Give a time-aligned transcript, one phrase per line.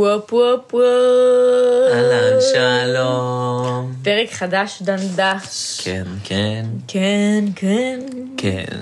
[0.00, 0.82] וופ וופ וופ.
[1.92, 3.94] אהלן, שלום.
[4.02, 5.80] פרק חדש דנדש.
[5.84, 8.00] כן, כן, כן, כן.
[8.36, 8.80] כן.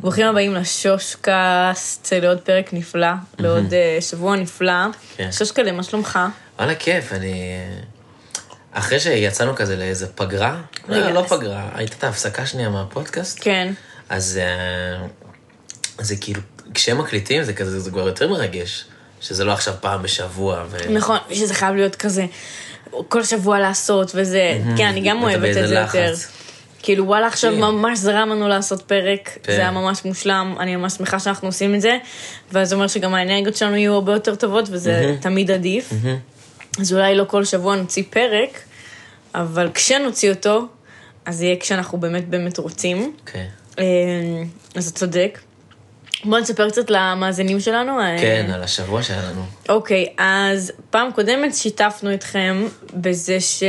[0.00, 4.86] ברוכים הבאים לשושקאסט, לעוד פרק נפלא, לעוד אה, שבוע נפלא.
[5.16, 5.32] כן.
[5.32, 6.18] שושקלה, מה שלומך?
[6.58, 7.60] וואלה, כיף, אני...
[8.72, 13.72] אחרי שיצאנו כזה לאיזה פגרה, רגע, לא, לא פגרה, הייתה את ההפסקה שנייה מהפודקאסט, כן.
[14.08, 15.06] אז אה,
[15.98, 16.40] זה כאילו,
[16.74, 18.84] כשהם מקליטים זה כזה, זה כבר יותר מרגש,
[19.20, 20.76] שזה לא עכשיו פעם בשבוע, ו...
[20.90, 22.26] נכון, שזה חייב להיות כזה,
[23.08, 25.94] כל שבוע לעשות וזה, כן, אני גם אוהבת את זה לחץ.
[25.94, 26.14] יותר.
[26.82, 27.60] כאילו, וואלה, עכשיו כן.
[27.60, 29.52] ממש זרם לנו לעשות פרק, כן.
[29.52, 31.98] זה היה ממש מושלם, אני ממש שמחה שאנחנו עושים את זה,
[32.52, 35.92] וזה אומר שגם האנרגיות שלנו יהיו הרבה יותר טובות, וזה תמיד עדיף.
[36.80, 38.60] אז אולי לא כל שבוע נוציא פרק,
[39.34, 40.66] אבל כשנוציא אותו,
[41.24, 43.14] אז יהיה כשאנחנו באמת באמת רוצים.
[43.26, 43.46] כן.
[43.78, 43.84] אה,
[44.74, 45.38] אז אתה צודק.
[46.26, 48.00] בוא נספר קצת למאזינים שלנו.
[48.00, 49.42] אה, כן, על השבוע שהיה לנו.
[49.68, 53.62] אוקיי, אז פעם קודמת שיתפנו אתכם בזה ש...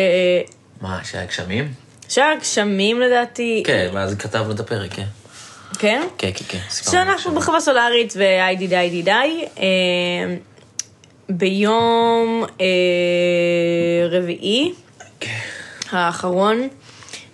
[0.81, 1.73] מה, שהיה גשמים?
[2.09, 3.64] שהיה גשמים לדעתי.
[3.66, 5.05] כן, ואז כתבנו את הפרק, כן.
[5.80, 6.02] כן?
[6.17, 6.59] כן, כן, כן.
[6.69, 7.36] שאנחנו.
[7.36, 9.45] בחווה סולארית והי די די די די.
[9.59, 10.36] אה,
[11.30, 14.73] ביום אה, רביעי
[15.92, 16.67] האחרון,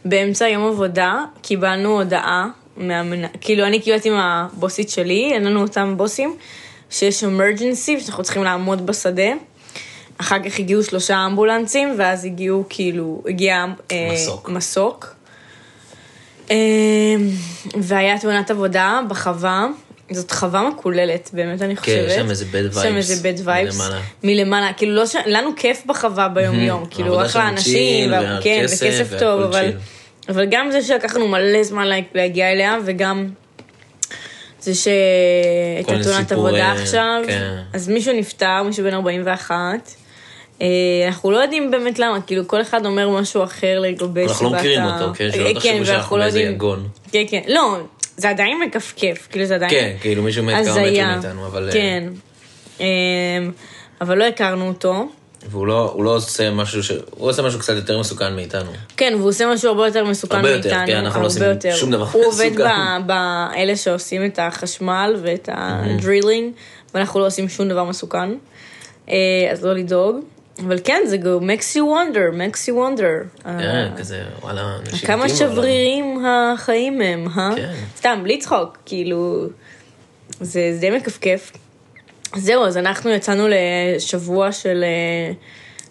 [0.06, 3.28] באמצע יום עבודה, קיבלנו הודעה, מהמנ...
[3.42, 6.36] כאילו אני קיבלתי מהבוסית שלי, אין לנו אותם בוסים,
[6.90, 9.32] שיש אמרג'נסי, שאנחנו צריכים לעמוד בשדה.
[10.18, 14.50] אחר כך הגיעו שלושה אמבולנסים, ואז הגיעו כאילו, הגיע אה, מסוק.
[14.50, 15.16] מסוק.
[16.52, 16.56] אה,
[17.82, 19.68] והיה תאונת עבודה בחווה,
[20.12, 22.08] זאת חווה מקוללת, באמת אני חושבת.
[22.08, 23.74] יש שם איזה bad יש שם איזה bad vibes.
[23.74, 24.00] מלמעלה.
[24.24, 25.16] מלמעלה, כאילו לא ש...
[25.26, 29.70] לנו כיף בחווה ביום יום, כאילו אחלה אנשים, וה- כן, וכסף טוב, אבל...
[29.70, 30.03] chill.
[30.30, 33.28] אבל גם זה שלקח לנו מלא זמן לה- להגיע אליה, וגם
[34.60, 37.58] זה שהייתה תאונת עבודה עכשיו, כן.
[37.74, 39.56] אז מישהו נפטר, מישהו בן 41.
[40.62, 40.68] אה,
[41.08, 44.60] אנחנו לא יודעים באמת למה, כאילו כל אחד אומר משהו אחר לגבי אנחנו לא סיבת
[44.60, 45.26] מכירים ה- אותו, כן?
[45.26, 46.88] אה, שלא תחשבו ואנחנו שאנחנו לא באיזה יגון.
[47.12, 47.78] כן, כן, לא,
[48.18, 49.72] זה עדיין מכפכף, כאילו זה עדיין...
[49.72, 51.16] כן, כאילו מישהו מת כמה הזיה.
[51.16, 51.68] מאיתנו, אבל...
[51.68, 52.04] אה, כן.
[52.82, 52.86] אה,
[54.02, 55.08] אבל לא הכרנו אותו.
[55.50, 56.92] והוא לא, הוא לא עושה משהו ש...
[56.92, 58.72] הוא עושה משהו קצת יותר מסוכן מאיתנו.
[58.98, 60.88] כן, והוא עושה משהו הרבה יותר מסוכן הרבה יותר, מאיתנו.
[60.88, 61.76] כן, אנחנו לא הרבה עושים יותר.
[61.76, 63.08] שום דבר הוא עובד מסוכן.
[63.08, 66.54] באלה שעושים את החשמל ואת הדרילינג,
[66.94, 68.30] ואנחנו לא עושים שום דבר מסוכן.
[69.10, 69.16] אה,
[69.52, 70.20] אז לא לדאוג.
[70.60, 73.46] אבל כן, זה go makes you wonder, makes you wonder.
[73.46, 75.30] אה, כן, כזה, וואלה, אנשים כמה.
[75.30, 77.50] שברירים החיים הם, אה?
[77.56, 77.74] כן.
[77.98, 79.48] סתם, בלי צחוק, כאילו,
[80.42, 81.52] זה די מכפכף.
[82.36, 85.34] זהו, אז אנחנו יצאנו לשבוע של, אה,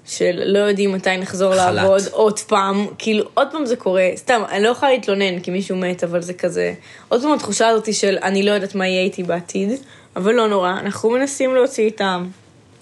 [0.07, 1.75] של לא יודעים מתי נחזור חל"ת.
[1.75, 5.77] לעבוד עוד פעם, כאילו, עוד פעם זה קורה, סתם, אני לא יכולה להתלונן כי מישהו
[5.77, 6.75] מת, אבל זה כזה,
[7.09, 9.71] עוד פעם התחושה הזאת של אני לא יודעת מה יהיה איתי בעתיד,
[10.17, 12.19] אבל לא נורא, אנחנו מנסים להוציא את ה...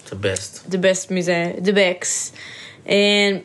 [0.09, 0.71] The best.
[0.71, 2.35] the best מזה, the best.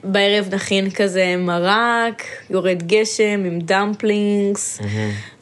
[0.05, 4.81] בערב נכין כזה מרק, יורד גשם עם דמפלינגס,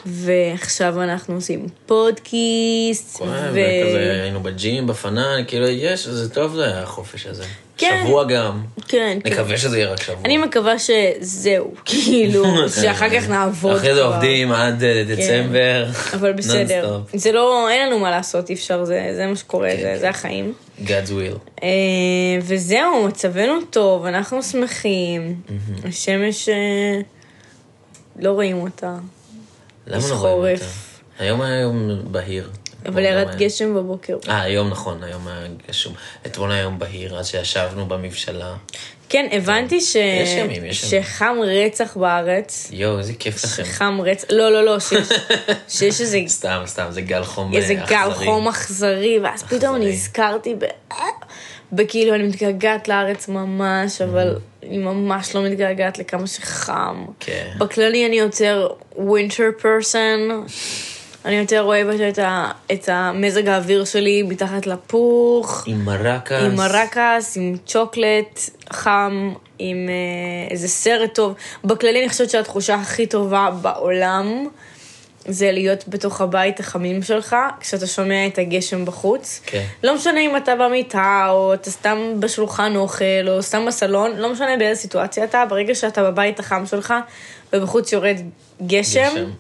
[0.06, 7.44] ועכשיו אנחנו עושים פודקיסט, וכזה היינו בג'ים, בפנן, כאילו, יש, זה טוב זה החופש הזה.
[7.78, 8.00] כן.
[8.04, 8.62] שבוע גם.
[8.88, 9.30] כן, כן.
[9.32, 10.18] נקווה שזה יהיה רק שבוע.
[10.24, 12.44] אני מקווה שזהו, כאילו,
[12.82, 14.00] שאחר כך נעבוד אחרי זה.
[14.00, 14.06] כן.
[14.06, 15.86] עובדים עד אה, דצמבר.
[16.14, 17.00] אבל בסדר.
[17.14, 19.98] זה לא, אין לנו מה לעשות, אי אפשר, זה זה מה שקורה, כן, זה- כן.
[19.98, 20.52] זה החיים.
[20.78, 21.38] God's will.
[21.62, 21.68] אה,
[22.42, 25.40] וזהו, מצבנו טוב, אנחנו שמחים.
[25.84, 27.00] השמש, אה,
[28.18, 28.96] לא רואים אותה.
[29.86, 30.54] למה לא רואים.
[30.56, 30.66] אותה?
[31.18, 32.50] היום היה יום בהיר.
[32.86, 33.36] אבל ירד.
[33.36, 34.16] גשם בבוקר.
[34.28, 35.94] אה, היום נכון, היום היה גשום.
[36.26, 38.54] אתמול היה יום בהיר, אז שישבנו במבשלה.
[39.08, 39.94] כן, הבנתי ש...
[39.94, 41.04] יש ימים, יש ימים.
[41.04, 42.68] שחם רצח בארץ.
[42.72, 43.64] יואו, איזה כיף לכם.
[43.64, 45.08] שחם רצח, לא, לא, לא, שיש,
[45.78, 48.26] שיש איזה, סתם, סתם, זה גל חום איזה אה, גל אכזרי.
[48.26, 49.92] חום אכזרי, ואז פתאום אכזרי.
[49.92, 50.64] נזכרתי ב...
[51.72, 57.04] בכאילו, אני מתגעגעת לארץ ממש, אבל אני ממש לא מתגעגעת לכמה שחם.
[57.20, 57.50] כן.
[57.58, 60.48] בכללי אני יותר winter person.
[61.24, 65.64] אני יותר אוהבת את, ה, את המזג האוויר שלי מתחת לפוך.
[65.66, 66.42] עם מרקס.
[66.42, 68.40] עם מרקס, עם צ'וקלט
[68.72, 71.34] חם, עם אה, איזה סרט טוב.
[71.64, 74.48] בכללי אני חושבת שהתחושה הכי טובה בעולם
[75.28, 79.40] זה להיות בתוך הבית החמים שלך, כשאתה שומע את הגשם בחוץ.
[79.46, 79.64] כן.
[79.82, 84.56] לא משנה אם אתה במיטה, או אתה סתם בשולחן אוכל, או סתם בסלון, לא משנה
[84.58, 86.94] באיזה סיטואציה אתה, ברגע שאתה בבית החם שלך,
[87.52, 88.16] ובחוץ יורד
[88.66, 89.30] גשם, גשם.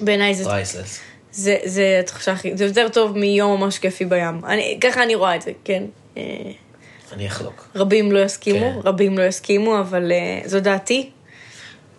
[0.00, 1.00] בעיניי זה פרייסלס.
[1.36, 4.40] זה, זה התחושה הכי, זה יותר טוב מיום ממש כיפי בים.
[4.44, 5.82] אני, ככה אני רואה את זה, כן.
[6.16, 6.22] אה,
[7.12, 7.68] אני אחלוק.
[7.74, 8.88] רבים לא יסכימו, כן.
[8.88, 11.10] רבים לא יסכימו, אבל אה, זו דעתי.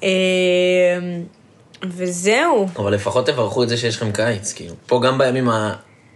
[0.04, 0.10] אה,
[1.84, 2.68] וזהו.
[2.76, 4.76] אבל לפחות תברכו את זה שיש לכם קיץ, כאילו.
[4.86, 5.74] פה גם בימים ה...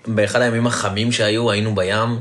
[0.08, 2.20] באחד הימים החמים שהיו, היינו בים,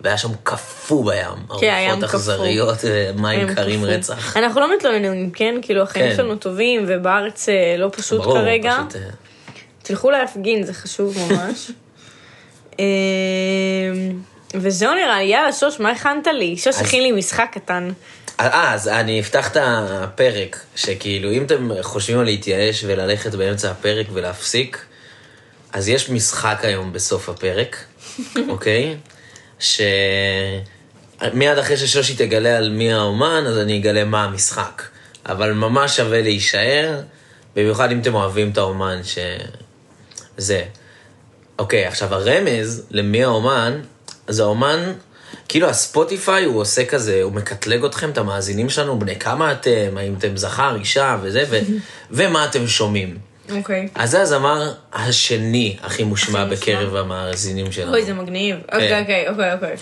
[0.00, 1.58] והיה שם קפוא בים.
[1.60, 2.06] כן, הים קפוא.
[2.06, 2.78] אכזריות,
[3.16, 3.90] מים קרים כפו.
[3.90, 4.36] רצח.
[4.36, 5.54] אנחנו לא מתלוננים, כן?
[5.62, 6.16] כאילו, החיים כן.
[6.16, 7.48] שלנו טובים, ובארץ
[7.78, 8.76] לא פשוט ברור, כרגע.
[8.88, 9.10] פשוט, אה,
[9.90, 11.70] תלכו להפגין, זה חשוב ממש.
[12.80, 12.84] אה,
[14.54, 16.56] וזהו נראה לי, יאללה, שוש, מה הכנת לי?
[16.56, 17.90] שוש הכין לי משחק קטן.
[18.40, 24.06] אה, אז אני אפתח את הפרק, שכאילו, אם אתם חושבים על להתייאש וללכת באמצע הפרק
[24.12, 24.84] ולהפסיק,
[25.72, 27.84] אז יש משחק היום בסוף הפרק,
[28.48, 28.96] אוקיי?
[29.58, 29.80] ש...
[31.32, 34.82] מיד אחרי ששושי תגלה על מי האומן, אז אני אגלה מה המשחק.
[35.26, 37.00] אבל ממש שווה להישאר,
[37.56, 39.18] במיוחד אם אתם אוהבים את האומן, ש...
[40.40, 40.64] זה.
[41.58, 43.80] אוקיי, עכשיו הרמז למי האומן,
[44.28, 44.92] זה האומן,
[45.48, 50.14] כאילו הספוטיפיי הוא עושה כזה, הוא מקטלג אתכם, את המאזינים שלנו, בני כמה אתם, האם
[50.18, 51.58] אתם זכר, אישה וזה, ו...
[52.10, 53.18] ומה אתם שומעים.
[53.52, 53.88] אוקיי.
[53.94, 56.54] אז זה הזמר השני הכי מושמע הכי?
[56.54, 57.92] בקרב המאזינים שלנו.
[57.92, 58.56] אוי, זה מגניב.
[58.72, 59.76] אוקיי, אוקיי, אוקיי, אוקיי.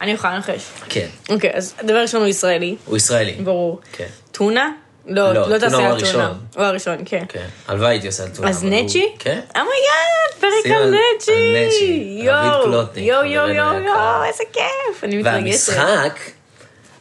[0.00, 0.62] אני יכולה לנחש.
[0.88, 3.32] כן, אוקיי, אז הדבר הראשון הוא ישראלי, הוא ישראלי.
[3.32, 3.80] ברור.
[3.92, 4.70] כן, טונה?
[5.06, 6.12] לא, לא, לא תעשה הוא על.
[6.12, 6.32] טונה.
[6.54, 7.24] הוא הראשון, כן.
[7.28, 7.46] כן.
[7.68, 8.48] הלוואי הייתי עושה על טונה.
[8.48, 9.14] אז נצ'י?
[9.18, 9.40] כן.
[9.54, 12.20] oh my God, פרק שים על נצ'י!
[12.24, 15.68] יואו, יואו, יואו, יואו, איזה כיף, אני מתרגשת.
[15.68, 16.18] והמשחק,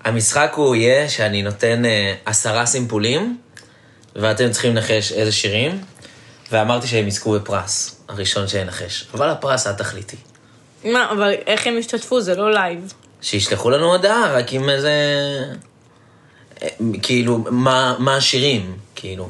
[0.03, 3.38] המשחק הוא יהיה שאני נותן אה, עשרה סימפולים,
[4.15, 5.81] ואתם צריכים לנחש איזה שירים,
[6.51, 9.06] ואמרתי שהם יזכו בפרס, הראשון שינחש.
[9.13, 10.18] אבל הפרס התכליתי.
[10.83, 12.21] מה, אבל איך הם השתתפו?
[12.21, 12.94] זה לא לייב.
[13.21, 14.92] שישלחו לנו הודעה, רק עם איזה...
[17.01, 19.29] כאילו, מה, מה השירים, כאילו,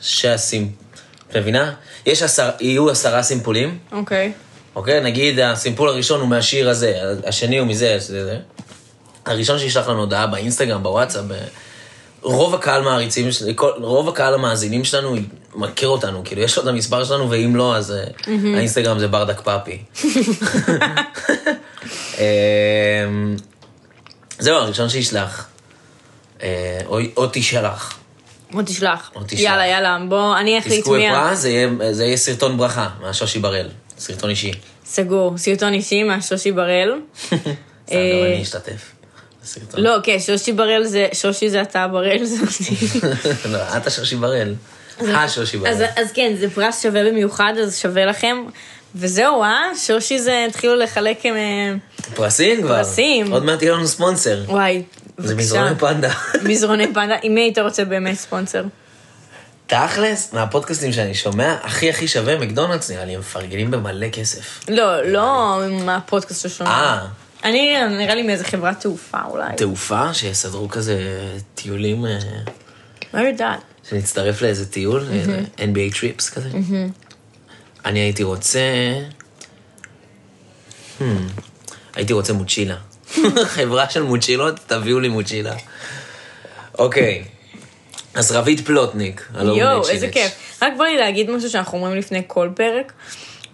[0.00, 0.70] שהסימ...
[1.30, 1.72] את מבינה?
[2.06, 2.50] יש עשר...
[2.60, 4.32] יהיו עשרה סימפולים, אוקיי.
[4.76, 5.00] אוקיי?
[5.00, 6.94] נגיד הסימפול הראשון הוא מהשיר הזה,
[7.26, 8.38] השני הוא מזה, זה זה.
[9.26, 11.34] הראשון שישלח לנו הודעה באינסטגרם, בוואטסאפ, ב-
[12.22, 15.16] רוב הקהל מעריצים, של- כל- רוב הקהל המאזינים שלנו
[15.54, 18.04] מכיר אותנו, כאילו יש לו את המספר שלנו, ואם לא, אז אה,
[18.56, 19.78] האינסטגרם זה ברדק פאפי.
[22.18, 23.36] אמ,
[24.38, 25.48] זהו, הראשון שישלח.
[26.42, 27.98] אה, או- או תשלח.
[28.54, 29.10] או תשלח.
[29.14, 29.40] או תשלח.
[29.40, 31.08] יאללה, יאללה, בוא, אני אחליט מי...
[31.08, 33.68] ה- בפרס, זה זה יהיה סרטון ברכה, מהשושי בראל.
[33.98, 34.52] סרטון אישי.
[34.86, 36.92] סגור, סרטון אישי מהשושי בראל.
[37.26, 37.40] סתם,
[37.94, 37.96] גם
[38.26, 38.92] אני אשתתף.
[39.74, 42.98] לא, כן, שושי בראל זה, שושי זה אתה, בראל זה אותי.
[43.52, 44.54] לא, את השושי בראל.
[45.00, 45.72] השושי בראל.
[45.96, 48.36] אז כן, זה פרס שווה במיוחד, אז שווה לכם.
[48.94, 49.62] וזהו, אה?
[49.86, 51.34] שושי זה, התחילו לחלק עם...
[51.36, 51.74] אה,
[52.14, 52.76] פרסים כבר.
[52.76, 53.32] פרסים.
[53.32, 54.42] עוד מעט יהיה לנו ספונסר.
[54.46, 54.82] וואי,
[55.18, 55.34] זה בבקשה.
[55.34, 56.12] מזרוני פנדה.
[56.50, 57.16] מזרוני פנדה.
[57.22, 58.64] עם מי היית רוצה באמת ספונסר?
[59.66, 64.60] תכלס, מהפודקאסטים שאני שומע, הכי הכי שווה מקדונלדס נראה לי, הם מפרגנים במלא כסף.
[64.68, 66.70] לא, לא מהפודקאסט ששומע.
[66.70, 67.06] אה,
[67.44, 69.56] אני, נראה לי מאיזה חברת תעופה אולי.
[69.56, 70.98] תעופה, שיסדרו כזה
[71.54, 72.18] טיולים, אה,
[73.14, 73.60] לא יודעת.
[73.88, 76.48] שנצטרף לאיזה טיול, איזה NBA טריפס כזה.
[77.88, 78.60] אני הייתי רוצה...
[80.98, 81.02] Hmm,
[81.94, 82.76] הייתי רוצה מוצ'ילה.
[83.56, 85.54] חברה של מוצ'ילות, תביאו לי מוצ'ילה.
[86.78, 87.24] אוקיי,
[88.14, 89.28] אז רביד פלוטניק.
[89.34, 90.08] יואו, איזה.
[90.08, 90.58] כיף.
[90.62, 92.92] רק בא לי להגיד משהו שאנחנו אומרים לפני כל פרק,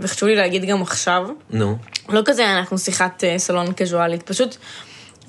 [0.01, 1.23] וחשוב לי להגיד גם עכשיו.
[1.51, 1.77] נו,
[2.09, 4.57] לא כזה אנחנו שיחת אה, סלון קזואלית, פשוט,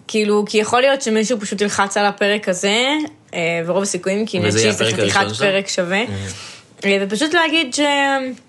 [0.07, 2.87] כאילו, כי יכול להיות שמישהו פשוט ילחץ על הפרק הזה,
[3.33, 5.25] אה, ורוב הסיכויים, כי נצ'י זה חתיכת?
[5.39, 6.03] פרק שווה.
[6.85, 8.44] אה, ופשוט להגיד שאנחנו,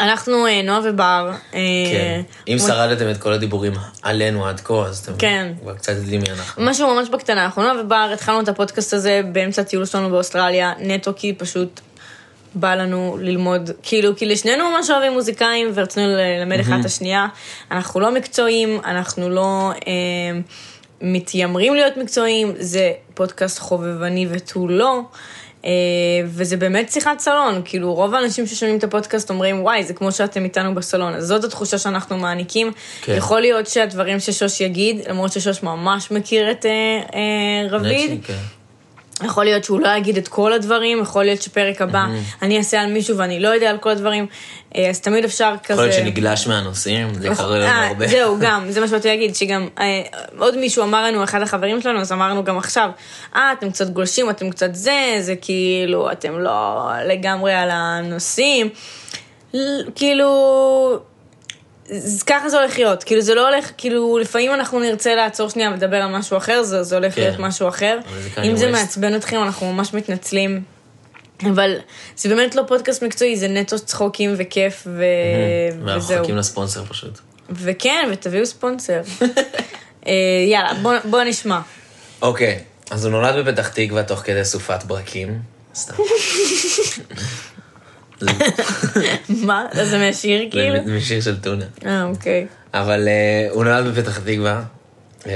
[0.00, 1.60] אה, נועה ובר, אה,
[1.92, 2.20] כן.
[2.48, 5.52] אם שרדתם את כל הדיבורים עלינו עד כה, אז אתם כן.
[5.62, 6.62] כבר קצת יודעים מי אנחנו.
[6.64, 11.12] משהו ממש בקטנה, אנחנו נועה ובר, התחלנו את הפודקאסט הזה באמצע הטיול שלנו באוסטרליה, נטו
[11.16, 11.80] כי פשוט
[12.54, 17.26] בא לנו ללמוד, כאילו, כי לשנינו ממש אוהבים מוזיקאים ורצינו ללמד אחד את השנייה.
[17.70, 20.40] אנחנו לא מקצועיים, אנחנו לא אה,
[21.00, 25.00] מתיימרים להיות מקצועיים, זה פודקאסט חובבני ותו לא.
[25.64, 25.70] אה,
[26.24, 30.44] וזה באמת שיחת סלון, כאילו רוב האנשים ששומעים את הפודקאסט אומרים וואי זה כמו שאתם
[30.44, 32.72] איתנו בסלון, אז זאת התחושה שאנחנו מעניקים.
[33.02, 33.14] כן.
[33.16, 36.70] יכול להיות שהדברים ששוש יגיד, למרות ששוש ממש מכיר את אה,
[37.14, 38.57] אה, רביד, נצ'י, כן.
[39.24, 42.06] יכול להיות שהוא לא יגיד את כל הדברים, יכול להיות שפרק הבא
[42.42, 44.26] אני אעשה על מישהו ואני לא יודע על כל הדברים,
[44.76, 45.72] אה, אז תמיד אפשר כזה...
[45.72, 48.06] יכול להיות שנגלש מהנושאים, זה קרה לנו אה, הרבה.
[48.08, 50.02] זהו, גם, זה מה שבאתי להגיד, שגם אה,
[50.38, 52.90] עוד מישהו אמר לנו, אחד החברים שלנו, אז אמרנו גם עכשיו,
[53.36, 58.68] אה, אתם קצת גולשים, אתם קצת זה, זה כאילו, אתם לא לגמרי על הנושאים.
[59.94, 60.28] כאילו,
[62.26, 65.96] ככה זה הולך להיות, כאילו זה לא הולך, כאילו לפעמים אנחנו נרצה לעצור שנייה ולדבר
[65.96, 67.20] על משהו אחר, זה, זה הולך כן.
[67.20, 67.98] להיות משהו אחר.
[68.34, 68.70] זה אם זה.
[68.70, 70.62] מעצבן אתכם, אנחנו ממש מתנצלים.
[71.42, 71.76] אבל
[72.16, 75.04] זה באמת לא פודקאסט מקצועי, זה נטו צחוקים וכיף ו...
[75.80, 76.20] ואנחנו וזהו.
[76.20, 77.18] מחכים לספונסר פשוט.
[77.50, 79.00] וכן, ותביאו ספונסר.
[80.06, 80.12] אה,
[80.46, 81.60] יאללה, בוא, בוא נשמע.
[82.22, 82.58] אוקיי,
[82.90, 85.38] אז הוא נולד בפתח תקווה תוך כדי סופת ברקים.
[85.74, 85.94] סתם.
[89.28, 89.66] מה?
[89.82, 90.76] זה מהשיר כאילו?
[90.84, 91.64] זה משיר של טונה.
[91.86, 92.46] אה, אוקיי.
[92.74, 94.62] אבל אה, הוא נולד בפתח תקווה,
[95.26, 95.32] אמ,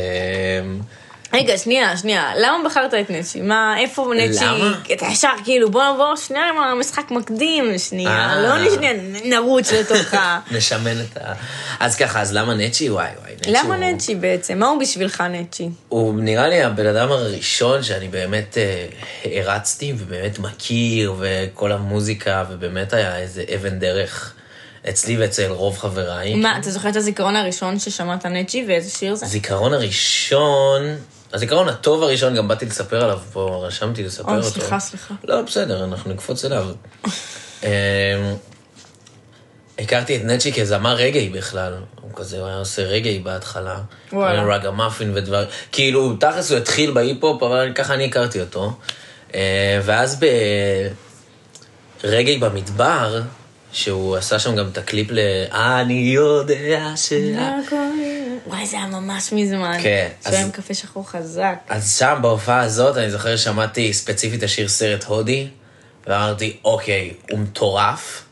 [1.32, 3.40] רגע, שנייה, שנייה, למה בחרת את נצ'י?
[3.40, 4.44] מה, איפה נצ'י?
[4.44, 4.78] למה?
[4.92, 8.40] אתה ישר כאילו, בוא נבוא שנייה עם המשחק מקדים, שנייה, אה.
[8.42, 8.92] לא שנייה
[9.24, 10.38] נרוץ לתוך ה...
[10.56, 11.32] נשמן את ה...
[11.80, 12.90] אז ככה, אז למה נצ'י?
[12.90, 14.58] וואי וואי, נצ'י למה הוא- נצ'י בעצם?
[14.58, 15.68] מה הוא בשבילך נצ'י?
[15.88, 18.86] הוא נראה לי הבן אדם הראשון שאני באמת אה,
[19.40, 24.34] הרצתי ובאמת מכיר, וכל המוזיקה, ובאמת היה איזה אבן דרך
[24.88, 26.34] אצלי ואצל רוב חבריי.
[26.34, 29.26] מה, אתה זוכר את הזיכרון הראשון ששמעת נצ'י ואיזה שיר זה?
[29.26, 30.82] הזיכרון הראשון,
[31.32, 34.50] הזיכרון הטוב הראשון, גם באתי לספר עליו פה, רשמתי לספר אוי, אותו.
[34.50, 35.14] סליחה, סליחה.
[35.24, 36.66] לא, בסדר, אנחנו נקפוץ אליו.
[37.62, 37.68] אמ,
[39.78, 41.74] הכרתי את נצ'י כזמר רגעי בכלל.
[42.00, 43.78] הוא כזה, הוא היה עושה רגעי בהתחלה.
[44.12, 44.54] וואלה.
[44.54, 45.46] רגע מאפין ודבר...
[45.72, 48.72] כאילו, תכלס הוא התחיל בהיפ-הופ, אבל ככה אני הכרתי אותו.
[49.34, 50.20] אה, ואז
[52.04, 53.22] ברגעי במדבר,
[53.72, 55.18] שהוא עשה שם גם את הקליפ ל...
[55.52, 57.12] אני יודע ש...
[58.46, 59.78] וואי, זה היה ממש מזמן.
[59.82, 61.54] כן, שהיה עם קפה שחור חזק.
[61.68, 65.49] אז שם, בהופעה הזאת, אני זוכר ששמעתי ספציפית את השיר סרט הודי,
[66.06, 68.25] ואמרתי, אוקיי, הוא מטורף,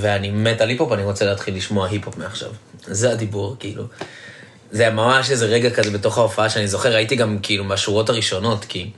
[0.00, 2.50] ואני מת על היפ-הופ, אני רוצה להתחיל לשמוע היפ-הופ מעכשיו.
[2.86, 3.84] זה הדיבור, כאילו.
[4.70, 8.64] זה היה ממש איזה רגע כזה בתוך ההופעה שאני זוכר, הייתי גם כאילו מהשורות הראשונות,
[8.64, 8.90] כי...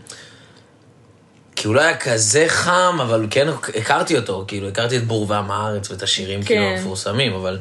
[1.56, 5.50] כי הוא לא היה כזה חם, אבל כן הכרתי אותו, כאילו, הכרתי את בור ועם
[5.50, 6.76] הארץ ואת השירים כאילו כן.
[6.76, 7.58] המפורסמים, אבל...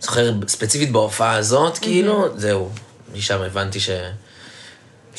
[0.00, 2.68] זוכר ספציפית בהופעה הזאת, כאילו, זהו,
[3.14, 3.90] משם הבנתי ש...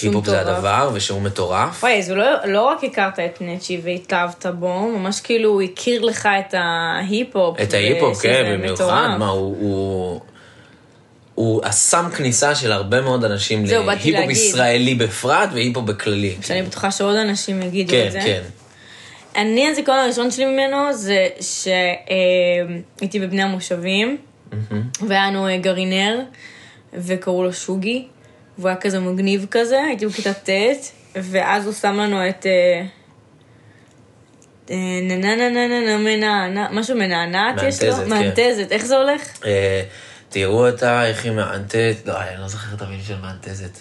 [0.01, 0.41] היפ-הופ זה.
[0.41, 1.83] הדבר, ושהוא מטורף.
[1.83, 6.29] וואי, אז לא, לא רק הכרת את נצ'י והתאהבת בו, ממש כאילו הוא הכיר לך
[6.39, 7.59] את ההיפ-הופ.
[7.59, 9.15] את ההיפ-הופ, כן, במיוחד.
[9.19, 9.55] מה, הוא...
[9.59, 10.21] הוא...
[11.35, 14.29] הוא הסם כניסה של הרבה מאוד אנשים להיפ-הופ.
[14.29, 16.35] ישראלי בפרט והיפ-הופ בכללי.
[16.41, 18.19] שאני בטוחה שעוד אנשים יגידו כן, את זה.
[18.19, 18.41] כן.
[19.35, 24.17] אני, הזיכרון הראשון שלי ממנו זה שהייתי בבני המושבים,
[25.07, 26.19] והיה לנו אה, גרעינר,
[26.93, 28.07] וקראו לו שוגי,
[28.57, 30.49] והוא היה כזה מגניב כזה, הייתי בכיתה ט',
[31.15, 32.45] ואז הוא שם לנו את...
[32.45, 32.85] אה,
[34.69, 38.07] אה, נה נה נה נה נה נה מנענע, משהו מנענעת יש לו?
[38.07, 38.75] מאנטזת, כן.
[38.75, 39.39] איך זה הולך?
[40.29, 43.77] תראו אותה, איך היא מאנטזת, לא, אני לא זוכר את המילים של מאנטזת.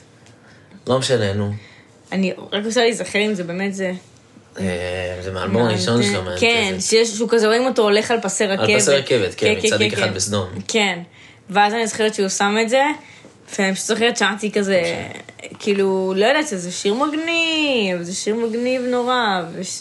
[0.86, 1.52] לא משנה, נו.
[2.12, 3.92] אני רק רוצה להיזכר אם זה באמת זה.
[4.60, 6.40] אה, זה מהאלבום הראשון שלו, מאנטזת.
[6.40, 8.76] כן, שיש, שהוא כזה רואים אותו הולך על פסי רכבת.
[8.76, 10.48] פסי רכבת, כן, מצדיק אחד בסדום.
[10.68, 10.98] כן,
[11.50, 12.82] ואז אני זוכרת שהוא שם את זה,
[13.58, 14.82] ואני פשוט זוכרת שאמרתי כזה,
[15.58, 19.80] כאילו, לא יודעת, זה שיר מגניב, זה שיר מגניב נורא, וש...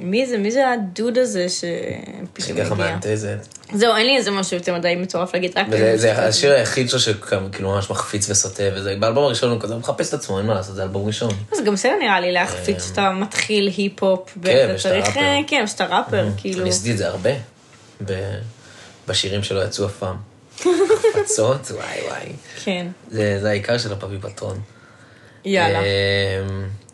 [0.00, 0.38] מי זה?
[0.38, 2.86] מי זה הדוד הזה שפתאום שככה הגיע?
[2.86, 3.46] מאנטזת.
[3.74, 5.66] זהו, אין לי איזה משהו יותר מדי מטורף להגיד, רק...
[5.94, 10.14] זה השיר היחיד שלו שכאילו ממש מחפיץ וסוטה, וזה, באלבום הראשון הוא כזה מחפש את
[10.14, 11.30] עצמו, אין מה לעשות, זה אלבום ראשון.
[11.52, 15.20] זה גם בסדר נראה לי להחפיץ שאתה מתחיל היפ-הופ, כן, ושאתה ראפר.
[15.20, 16.62] אה, כן, שאתה ראפר, כאילו.
[16.62, 17.30] אני עשיתי את זה הרבה,
[19.08, 20.16] בשירים שלא יצאו אף פעם.
[21.14, 22.32] חפצות, וואי וואי.
[22.64, 24.60] כן, זה העיקר של הפאפי פטרון.
[25.44, 25.80] יאללה.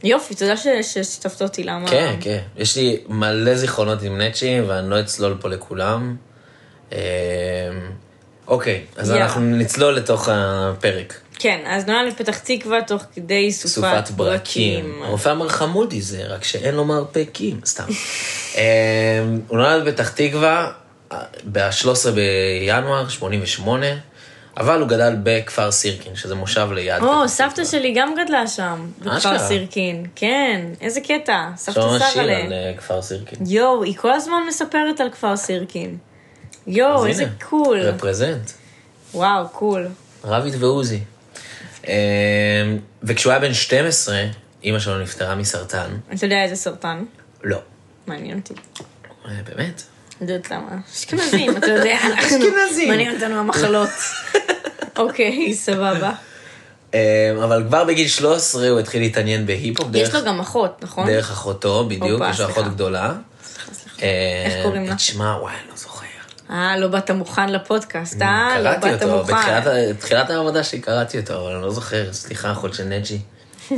[0.05, 1.89] יופי, תודה ש- ששיתפת אותי, למה...
[1.89, 2.39] כן, כן.
[2.57, 6.17] יש לי מלא זיכרונות עם נצ'י, ואני לא אצלול פה לכולם.
[6.93, 6.99] אמ,
[8.49, 9.23] אוקיי, אז יאללה.
[9.25, 11.21] אנחנו נצלול לתוך הפרק.
[11.39, 14.85] כן, אז נולד לפתח תקווה תוך כדי סופת, סופת ברקים.
[14.85, 15.03] ברקים.
[15.03, 17.85] הרופא אמר חמודי זה, רק שאין לו מרפקים, סתם.
[18.55, 18.61] אמ,
[19.49, 20.73] הוא נולד בפתח תקווה
[21.53, 23.87] ב-13 בינואר 88,
[24.57, 27.29] אבל הוא גדל בכפר סירקין, שזה מושב ליד או.
[27.29, 29.39] סבתא שלי גם גדלה שם, בכפר.
[29.39, 30.07] סירקין.
[30.15, 33.39] כן, איזה קטע, סבתא ממש שיר שרה על אה, כפר סירקין.
[33.47, 35.99] יואו, היא כל הזמן מספרת על כפר סירקין.
[36.67, 37.81] יואו, איזה cool.
[37.81, 38.51] represent.
[39.15, 39.89] וואו, cool.
[40.25, 41.01] רביד ועוזי.
[41.87, 41.93] אמ,
[43.03, 44.23] וכשהוא היה בן 12,
[44.63, 45.91] אימא שלו נפטרה מסרטן.
[46.15, 47.05] אתה יודע איזה סרטן?
[47.43, 47.59] לא.
[48.07, 48.55] מעניין אותי.
[49.29, 49.83] אה, באמת?
[50.21, 50.69] אני יודעת למה.
[50.95, 51.97] אשכנזים, אתה יודע.
[52.21, 52.89] אשכנזים.
[52.89, 53.89] מעניין אותנו המחלות.
[54.99, 56.13] אוקיי, סבבה.
[56.95, 56.99] אמ,
[57.45, 61.07] אבל כבר בגיל 13 הוא התחיל להתעניין בהיפ-הופ יש לו גם אחות, נכון?
[61.07, 62.69] דרך אחותו, בדיוק, יש לו אחות סליחה.
[62.71, 63.13] גדולה.
[63.99, 64.95] איך אמ, קוראים לה?
[64.95, 66.07] תשמע, וואי, אני לא זוכר.
[66.51, 68.59] אה, לא באת מוכן לפודקאסט, אה?
[68.61, 69.33] לא קראתי באת אותו, מוכן.
[69.35, 73.19] בתחילת ה- בתחילת העבודה שלי קראתי אותו, אבל אני לא זוכר, סליחה, אחות של נג'י.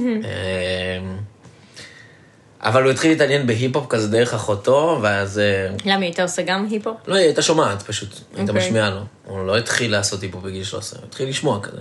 [2.63, 5.39] אבל הוא התחיל להתעניין בהיפ-הופ כזה דרך אחותו, ואז...
[5.39, 6.97] אה, למה, היית עושה גם היפ-הופ?
[7.07, 8.67] לא, היא הייתה שומעת פשוט, הייתה אוקיי.
[8.67, 9.01] משמיעה לו.
[9.25, 11.81] הוא לא התחיל לעשות היפו בגיל 13, הוא התחיל לשמוע כזה.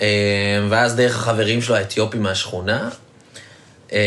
[0.00, 0.06] אה,
[0.68, 2.88] ואז דרך החברים שלו האתיופים מהשכונה,
[3.92, 3.98] אה,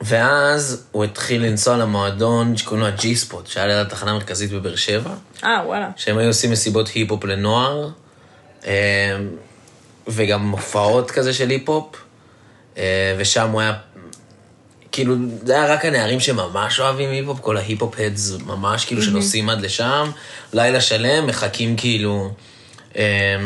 [0.00, 5.10] ואז הוא התחיל לנסוע למועדון שקוראים לו הג'י ספוט, שהיה ליד התחנה המרכזית בבאר שבע,
[5.44, 5.90] אה, וואלה.
[5.96, 7.88] שהם היו עושים מסיבות היפ-הופ לנוער,
[10.08, 11.96] וגם הופעות כזה של היפ-הופ,
[13.18, 13.72] ושם הוא היה,
[14.96, 19.60] כאילו, זה היה רק הנערים שממש אוהבים היפ-הופ, כל ההיפ-הופ heads ממש כאילו שנוסעים עד
[19.60, 20.10] לשם,
[20.52, 22.30] לילה שלם, מחכים כאילו
[22.96, 23.36] אה,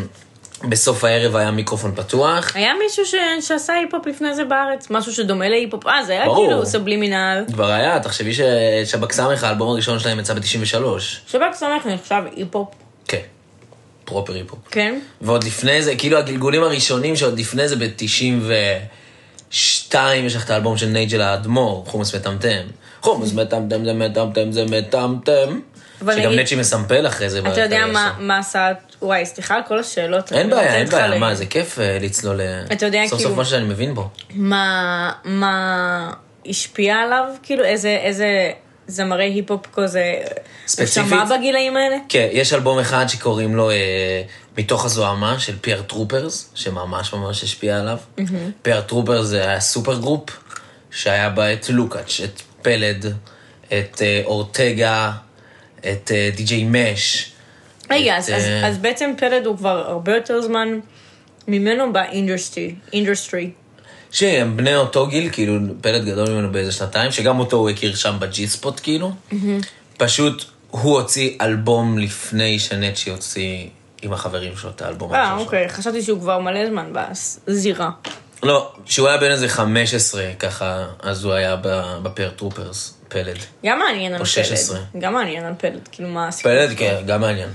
[0.68, 2.56] בסוף הערב היה מיקרופון פתוח.
[2.56, 3.14] היה מישהו ש...
[3.40, 4.90] שעשה היפ-הופ לפני זה בארץ?
[4.90, 5.86] משהו שדומה להיפ-הופ?
[5.86, 6.46] אה, זה היה ברור.
[6.46, 7.44] כאילו סבלימינל.
[7.52, 11.00] כבר היה, תחשבי ששב"כ סמך, האלבום הראשון שלהם יצא ב-93.
[11.26, 12.68] שב"כ סמך נחשב היפ-הופ,
[13.08, 13.22] כן,
[14.04, 14.60] proper היפ-הופ.
[14.70, 14.98] כן?
[15.20, 17.76] ועוד לפני זה, כאילו הגלגולים הראשונים שעוד לפני זה
[19.50, 22.62] ב-92, יש לך את האלבום של נייג'ל האדמו"ר, חומוס מטמטם.
[23.00, 25.60] חומוס מטמטם זה מטמטם זה מטמטם.
[26.00, 27.38] שגם נצ'י מסמפל אחרי זה.
[27.38, 27.86] אתה יודע
[28.18, 28.68] מה, עשה...
[29.02, 30.32] וואי, סליחה על כל השאלות.
[30.32, 32.40] אין בעיה, אין בעיה, מה, זה כיף אה, לצלול.
[32.72, 34.08] אתה יודע, סוף סוף כאילו- מה שאני מבין בו.
[34.34, 36.12] מה, מה
[36.46, 37.24] השפיע עליו?
[37.42, 38.50] כאילו, איזה
[38.90, 40.14] זמרי היפ-הופ כזה...
[40.66, 41.12] ספציפית?
[41.12, 41.96] הוא שמע בגילאים האלה?
[42.08, 44.22] כן, יש אלבום אחד שקוראים לו אה,
[44.58, 47.98] מתוך הזוהמה של פר טרופרס, שממש ממש השפיע עליו.
[48.62, 50.30] פר טרופרס זה היה supergroup,
[50.90, 53.06] שהיה בה את לוקאץ', את פלד,
[53.66, 55.12] את אה, אורטגה,
[55.78, 57.32] את אה, די.ג'יי מש.
[57.90, 60.80] רגע, את, אז, אז, אה, אז בעצם פלד הוא כבר הרבה יותר זמן
[61.48, 62.74] ממנו ב industry.
[62.92, 63.50] industry.
[64.10, 68.16] שהם בני אותו גיל, כאילו פלד גדול ממנו באיזה שנתיים, שגם אותו הוא הכיר שם
[68.18, 69.12] בג'י ספוט כאילו.
[69.98, 73.66] פשוט הוא הוציא אלבום לפני שנצ'י הוציא
[74.02, 75.36] עם החברים שלו את האלבום אה.
[75.36, 76.92] אוקיי, חשבתי שהוא כבר מלא זמן
[77.46, 77.90] בזירה.
[78.42, 81.56] לא, כשהוא היה בן איזה 15 ככה, אז הוא היה
[82.02, 83.38] בפר טרופרס, פלד.
[83.66, 84.44] גם מעניין על או פלד.
[84.44, 84.80] 16.
[84.98, 86.52] גם מעניין על פלד, כאילו מה הסיפור.
[86.52, 87.48] פלד, כן, גם מעניין.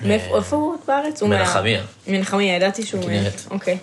[0.00, 1.22] מאיפה איפה הוא בארץ?
[1.22, 1.82] מנחמיה.
[2.06, 3.02] מנחמיה, ידעתי שהוא...
[3.02, 3.42] כנרת.
[3.50, 3.78] אוקיי.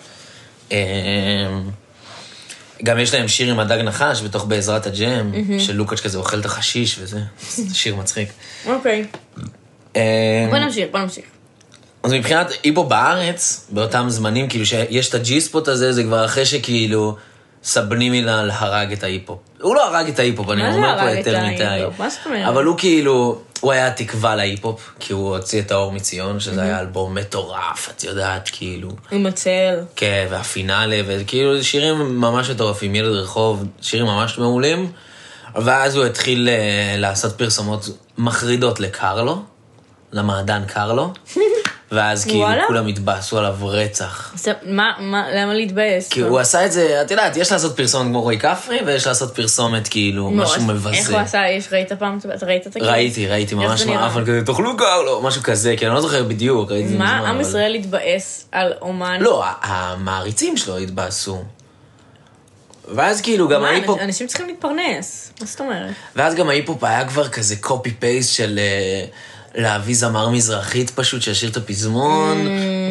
[2.84, 6.44] גם יש להם שיר עם הדג נחש בתוך בעזרת הג'אם, של לוקאץ' כזה אוכל את
[6.44, 8.28] החשיש וזה, זה שיר מצחיק.
[8.66, 9.04] אוקיי.
[9.96, 10.00] אמ,
[10.50, 11.24] בוא נמשיך, בוא נמשיך.
[12.02, 16.46] אז מבחינת היפו בארץ, באותם זמנים, כאילו שיש את הג'י ספוט הזה, זה כבר אחרי
[16.46, 17.16] שכאילו
[17.64, 19.38] סבלימינל הרג את ההיפו.
[19.60, 21.82] הוא לא הרג את ההיפו, אני אומר פה יותר מדי.
[21.98, 22.48] מה זאת אומרת?
[22.48, 26.80] אבל הוא כאילו, הוא היה תקווה להיפ-הופ, כי הוא הוציא את האור מציון, שזה היה
[26.80, 28.88] אלבום מטורף, את יודעת, כאילו.
[29.10, 29.80] עם הצל.
[29.96, 34.92] כן, והפינאלה, וכאילו שירים ממש מטורפים, ילד רחוב, שירים ממש מעולים.
[35.54, 37.88] ואז הוא התחיל אה, לעשות פרסומות
[38.18, 39.42] מחרידות לקרלו,
[40.12, 41.12] למעדן קרלו,
[41.92, 42.46] ואז כאילו?
[42.66, 44.34] כולם התבאסו עליו רצח.
[44.62, 46.08] מה, מה, למה להתבאס?
[46.08, 49.34] כי הוא עשה את זה, את יודעת, יש לעשות פרסומת כמו רועי כפרי, ויש לעשות
[49.34, 50.90] פרסומת כאילו, נו, משהו מבזה.
[50.90, 51.42] איך הוא עשה?
[51.72, 52.18] ראית פעם?
[52.46, 52.90] ראית את הקטע?
[52.90, 53.82] ראיתי, ראיתי, ממש?
[53.82, 57.06] מעפן כזה, תאכלו קרלו, משהו כזה, כי אני לא זוכר בדיוק, ראיתי את זה מזמן.
[57.06, 59.20] מה, עם ישראל התבאס על אומן?
[59.20, 61.44] לא, המעריצים שלו התבאסו.
[62.94, 65.32] ואז כאילו גם ההיפ-הופ, אנשים צריכים להתפרנס.
[65.40, 65.90] מה זאת אומרת?
[66.16, 69.04] ואז גם ההיפ-הופ היה כבר כזה copy paste של אה,
[69.56, 72.46] להביא זמר מזרחית פשוט, שישיר את הפזמון,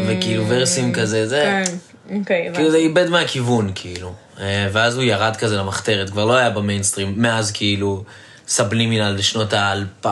[0.08, 1.62] וכאילו ורסים כזה, זה.
[1.66, 1.72] כן,
[2.20, 2.52] אוקיי.
[2.54, 4.14] כאילו זה איבד מהכיוון, כאילו.
[4.40, 8.04] אה, ואז הוא ירד כזה למחתרת, כבר לא היה במיינסטרים, מאז כאילו
[8.48, 10.08] סבלימינל לשנות ה-2003,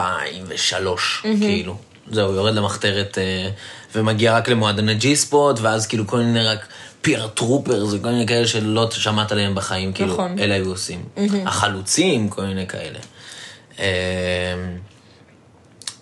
[1.21, 1.77] כאילו.
[2.11, 3.49] זהו, יורד למחתרת אה,
[3.95, 6.67] ומגיע רק למועדוני ג'י ספוט, ואז כאילו כל מיני רק
[7.01, 10.39] פייר טרופר, זה כל מיני כאלה שלא שמעת עליהם בחיים, כאילו, נכון.
[10.39, 11.03] אלה היו עושים.
[11.45, 12.99] החלוצים, כל מיני כאלה.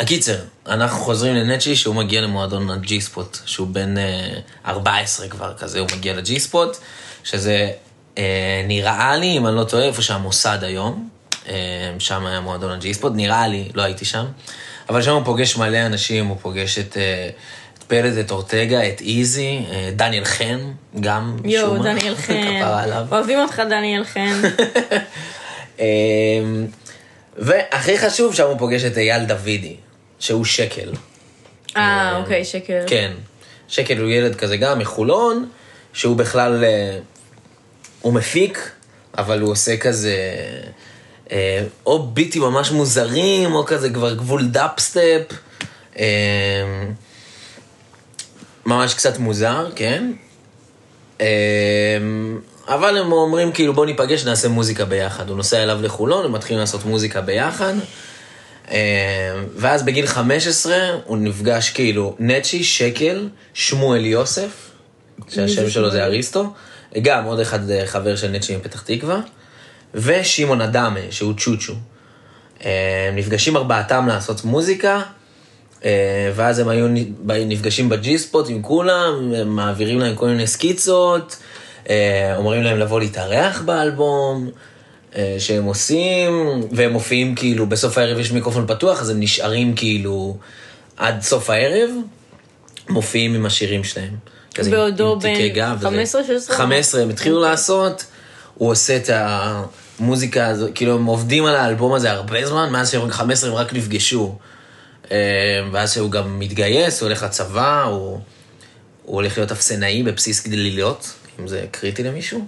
[0.02, 0.36] אה, הקיצר,
[0.68, 5.88] אנחנו חוזרים לנצ'י שהוא מגיע למועדון הג'י ספוט, שהוא בן אה, 14 כבר כזה, הוא
[5.98, 6.78] מגיע לג'י ספוט,
[7.24, 7.72] שזה
[8.18, 11.10] אה, נראה לי, אם אני לא טועה, איפה שהמוסד היום,
[11.50, 11.56] אה,
[12.00, 14.26] שם היה מועדון הג'י ספוט, נראה לי, לא הייתי שם,
[14.90, 17.30] אבל שם הוא פוגש מלא אנשים, הוא פוגש את, אה,
[17.88, 20.60] פלד, את אורטגה, את איזי, אה, דניאל חן,
[21.00, 21.94] גם, יואו, משום מה.
[21.94, 22.62] דניאל חן.
[23.12, 24.42] אוהבים אותך, דניאל חן.
[27.38, 29.76] והכי חשוב, שם הוא פוגש את אייל דוידי,
[30.22, 30.92] שהוא שקל.
[31.78, 32.84] אה, אוקיי, שקל.
[32.88, 33.12] כן.
[33.68, 35.50] שקל הוא ילד כזה גם מחולון,
[35.94, 36.98] שהוא בכלל, אה,
[38.02, 38.72] הוא מפיק,
[39.18, 40.18] אבל הוא עושה כזה,
[41.32, 45.22] אה, או ביטים ממש מוזרים, או כזה כבר גבול דאפסטפ.
[46.00, 46.06] אה,
[48.66, 50.12] ממש קצת מוזר, כן?
[51.22, 51.28] אה,
[52.68, 55.30] אבל הם אומרים כאילו בוא ניפגש, נעשה מוזיקה ביחד.
[55.30, 57.74] הוא נוסע אליו לחולון, הם מתחילים לעשות מוזיקה ביחד.
[58.72, 64.72] אה, ואז בגיל 15 הוא נפגש כאילו נצ'י, שקל, שמואל יוסף,
[65.30, 66.54] שהשם שלו זה אריסטו,
[67.02, 69.20] גם עוד אחד אה, חבר של נצ'י מפתח תקווה,
[69.94, 71.74] ושמעון אדמה, שהוא צ'וצ'ו.
[72.60, 75.02] הם נפגשים ארבעתם לעשות מוזיקה,
[75.86, 76.88] אה, ואז הם היו
[77.26, 81.38] נפגשים בג'י ספוט עם כולם, מעבירים להם כל מיני סקיצות,
[82.36, 84.52] אומרים להם לבוא להתארח באלבום
[85.40, 90.38] שהם עושים, והם מופיעים כאילו, בסוף הערב יש מיקרופון פתוח, אז הם נשארים כאילו
[90.98, 91.90] עד סוף הערב,
[92.90, 94.16] מופיעים עם השירים שלהם.
[94.70, 95.88] בעודו בן גב וזה.
[95.88, 96.56] 15, 16?
[96.58, 98.06] 15, הם התחילו לעשות,
[98.56, 103.12] הוא עושה את המוזיקה הזו, כאילו הם עובדים על האלבום הזה הרבה זמן, מאז שהם
[103.12, 104.38] 15 הם רק נפגשו.
[105.12, 105.18] אה,
[105.72, 108.20] ואז שהוא גם מתגייס, הוא הולך לצבא, הוא
[109.04, 112.46] הוא הולך להיות אפסנאי בבסיס גלילות, אם זה קריטי למישהו.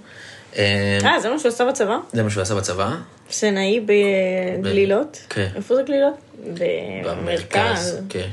[0.58, 1.98] אה, אה, זה מה שהוא עשה בצבא?
[2.14, 2.96] זה מה שהוא עשה בצבא.
[3.32, 5.20] סנאי בגלילות?
[5.30, 5.48] כן.
[5.56, 6.14] איפה זה גלילות?
[7.04, 7.98] במרכז.
[8.10, 8.28] כן.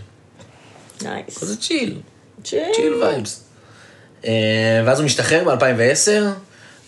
[1.03, 1.45] nice.
[1.45, 2.01] זה chill.
[2.45, 2.95] chill.
[3.03, 3.45] vibes.
[4.27, 6.11] אה, ואז הוא משתחרר ב-2010,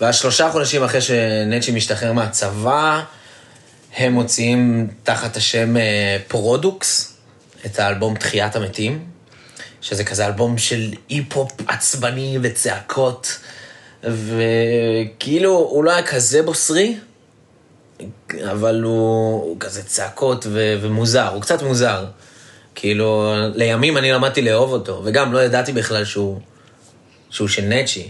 [0.00, 3.02] ואז שלושה חודשים אחרי שנצ'י משתחרר מהצבא,
[3.96, 5.74] הם מוציאים תחת השם
[6.28, 7.16] פרודוקס
[7.66, 9.04] את האלבום תחיית המתים,
[9.80, 13.38] שזה כזה אלבום של היפ-הופ עצבני וצעקות,
[14.04, 16.96] וכאילו הוא לא היה כזה בוסרי,
[18.50, 22.04] אבל הוא, הוא כזה צעקות ו- ומוזר, הוא קצת מוזר.
[22.74, 26.40] כאילו, לימים אני למדתי לאהוב אותו, וגם לא ידעתי בכלל שהוא,
[27.30, 28.08] שהוא של נצ'י.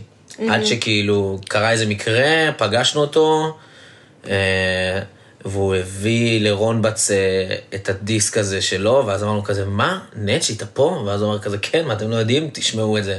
[0.48, 3.56] עד שכאילו קרה איזה מקרה, פגשנו אותו,
[4.26, 5.00] אה,
[5.44, 7.16] והוא הביא לרון בץ אה,
[7.74, 10.00] את הדיסק הזה שלו, ואז אמרנו כזה, מה?
[10.16, 11.02] נצ'י, אתה פה?
[11.06, 12.50] ואז הוא אמר כזה, כן, מה אתם לא יודעים?
[12.52, 13.18] תשמעו את זה.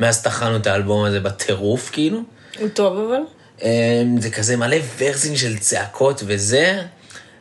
[0.00, 2.18] מאז טחנו את האלבום הזה בטירוף, כאילו.
[2.58, 3.20] הוא טוב אבל?
[3.62, 6.82] אה, זה כזה מלא ורסים של צעקות וזה,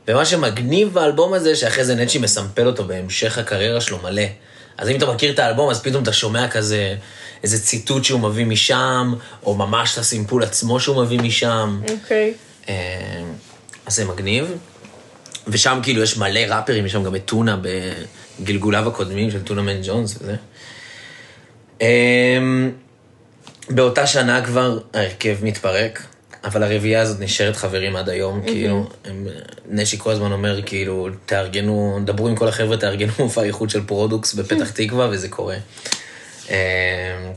[0.08, 4.24] ומה שמגניב באלבום הזה, שאחרי זה נצ'י מסמפל אותו בהמשך הקריירה שלו מלא.
[4.78, 6.96] אז אם אתה מכיר את האלבום, אז פתאום אתה שומע כזה
[7.44, 11.82] איזה ציטוט שהוא מביא משם, או ממש את הסימפול עצמו שהוא מביא משם.
[11.90, 12.34] אוקיי.
[12.70, 13.24] אה,
[13.86, 14.52] אז זה מגניב.
[15.48, 17.58] ושם כאילו יש מלא ראפרים, יש שם גם את טונה
[18.40, 20.36] בגלגוליו הקודמים של טונה מן ג'ונס וזה.
[21.82, 22.38] אה,
[23.70, 26.04] באותה שנה כבר ההרכב מתפרק,
[26.44, 28.90] אבל הרביעייה הזאת נשארת חברים עד היום, כאילו,
[29.70, 34.34] נצ'י כל הזמן אומר, כאילו, תארגנו, דברו עם כל החבר'ה, תארגנו מופע איחוד של פרודוקס
[34.34, 35.56] בפתח תקווה, וזה קורה.
[36.50, 37.32] אה,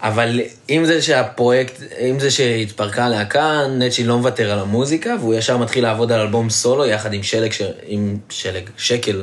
[0.00, 5.56] אבל עם זה שהפרויקט, עם זה שהתפרקה הלהקה, נצ'י לא מוותר על המוזיקה, והוא ישר
[5.56, 7.62] מתחיל לעבוד על אלבום סולו יחד עם שלג, ש...
[7.86, 9.22] עם שלג, שקל,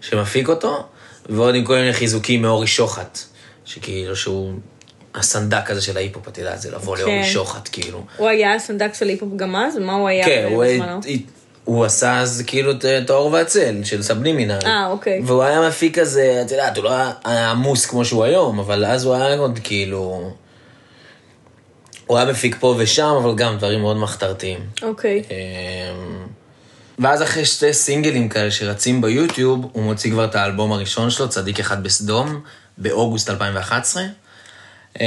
[0.00, 0.86] שמפיק אותו,
[1.28, 3.18] ועוד עם כל מיני חיזוקים מאורי שוחט,
[3.64, 4.52] שכאילו שהוא
[5.14, 7.02] הסנדק הזה של ההיפ-הופ, את יודעת, זה לבוא כן.
[7.02, 8.04] לאורי שוחט, כאילו.
[8.16, 9.76] הוא היה הסנדק של היפ-הופ גם אז?
[9.78, 10.64] מה הוא היה כן, הוא?
[11.64, 14.58] הוא עשה אז כאילו את האור והצל של סבלימינל.
[14.64, 15.20] אה, אוקיי.
[15.24, 16.90] והוא היה מפיק כזה, את יודעת, הוא לא
[17.24, 20.30] היה- עמוס כמו שהוא היום, אבל אז הוא היה עוד כאילו...
[22.06, 24.60] הוא היה מפיק פה ושם, אבל גם דברים מאוד מחתרתיים.
[24.82, 25.22] אוקיי.
[25.30, 26.26] אמ,
[26.98, 31.60] ואז אחרי שתי סינגלים כאלה שרצים ביוטיוב, הוא מוציא כבר את האלבום הראשון שלו, צדיק
[31.60, 32.40] אחד בסדום,
[32.78, 34.02] באוגוסט 2011.
[35.00, 35.06] אמ,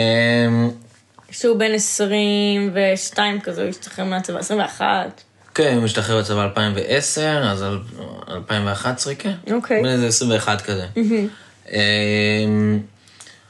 [1.31, 5.21] שהוא בן 22 כזה, הוא השתחרר מהצבא, 21.
[5.55, 7.21] כן, הוא משתחרר בצבא 2010,
[7.51, 7.79] אז על-
[8.29, 9.33] 2011, כן.
[9.51, 9.81] אוקיי.
[9.83, 10.85] בן איזה 21 כזה.
[11.71, 12.79] אמ,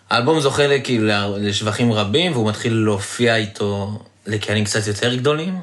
[0.09, 5.55] האלבום זוכה כאילו לשבחים רבים, והוא מתחיל להופיע איתו לקהלים קצת יותר גדולים.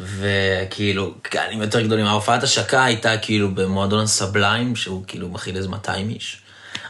[0.00, 2.06] וכאילו, קהלים יותר גדולים.
[2.06, 6.36] ההופעת השקה הייתה כאילו במועדון הסבליים, שהוא כאילו מכיל איזה 200 איש.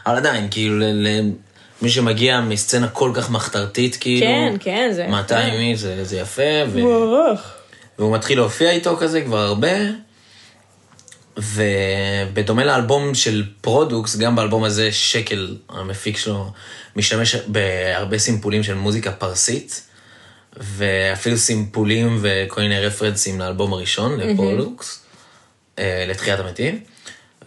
[0.05, 1.31] אבל עדיין, כאילו, ל- ל-
[1.81, 5.11] מי שמגיע מסצנה כל כך מחתרתית, כאילו, כן, כן, זה יפה.
[5.11, 6.41] 200 איש זה, זה יפה,
[6.73, 6.79] ו...
[7.99, 9.69] והוא מתחיל להופיע איתו כזה כבר הרבה,
[11.37, 16.51] ובדומה לאלבום של פרודוקס, גם באלבום הזה שקל, המפיק שלו,
[16.95, 19.81] משתמש בהרבה סימפולים של מוזיקה פרסית,
[20.59, 25.03] ואפילו סימפולים וכל מיני רפרנסים לאלבום הראשון, לפרודוקס,
[25.79, 26.79] אה, לתחיית המתים.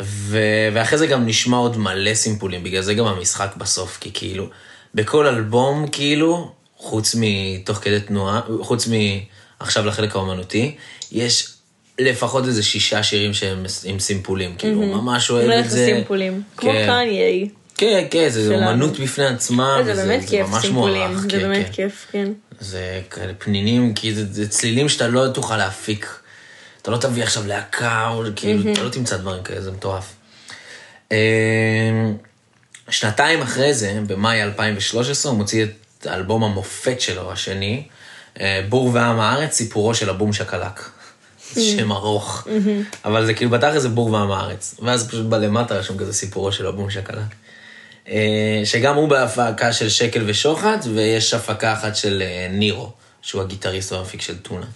[0.03, 0.39] ו...
[0.73, 4.47] ואחרי זה גם נשמע עוד מלא סימפולים, בגלל זה גם המשחק בסוף, כי כאילו,
[4.95, 8.89] בכל אלבום, כאילו, חוץ מתוך כדי תנועה, חוץ
[9.61, 10.75] מעכשיו לחלק האומנותי,
[11.13, 11.49] יש
[11.99, 15.83] לפחות איזה שישה שירים שהם עם סימפולים, כאילו, ממש אוהב את זה.
[15.83, 16.43] הסימפולים.
[16.57, 16.87] כמו כן.
[16.87, 17.49] קניי.
[17.77, 18.55] כן, כן, זה.
[18.55, 20.97] אומנות בפני עצמה, זה וזה באמת זה כיף, ממש סימפולים.
[20.97, 21.21] מוערך.
[21.21, 21.73] זה כן, באמת כן.
[21.73, 22.33] כיף, כן.
[22.61, 26.21] זה כאלה פנינים, כי זה, זה צלילים שאתה לא תוכל להפיק.
[26.83, 30.15] אתה לא תביא עכשיו להקה, או כאילו, אתה לא תמצא דברים כאלה, זה מטורף.
[31.11, 31.17] אמ,
[32.89, 37.87] שנתיים אחרי זה, במאי 2013, הוא מוציא את האלבום המופת שלו, השני,
[38.41, 40.81] אה, בור ועם הארץ, סיפורו של הבום שקלק.
[41.55, 42.49] שם ארוך,
[43.05, 44.75] אבל זה כאילו בתכל'ס זה בור ועם הארץ.
[44.83, 47.46] ואז פשוט בלמטה רשום כזה סיפורו של הבום שקלק.
[48.11, 52.93] אה, שגם הוא בהפקה של שקל ושוחט, ויש הפקה אחת של אה, נירו,
[53.23, 54.67] שהוא הגיטריסט והמפיק של טונה.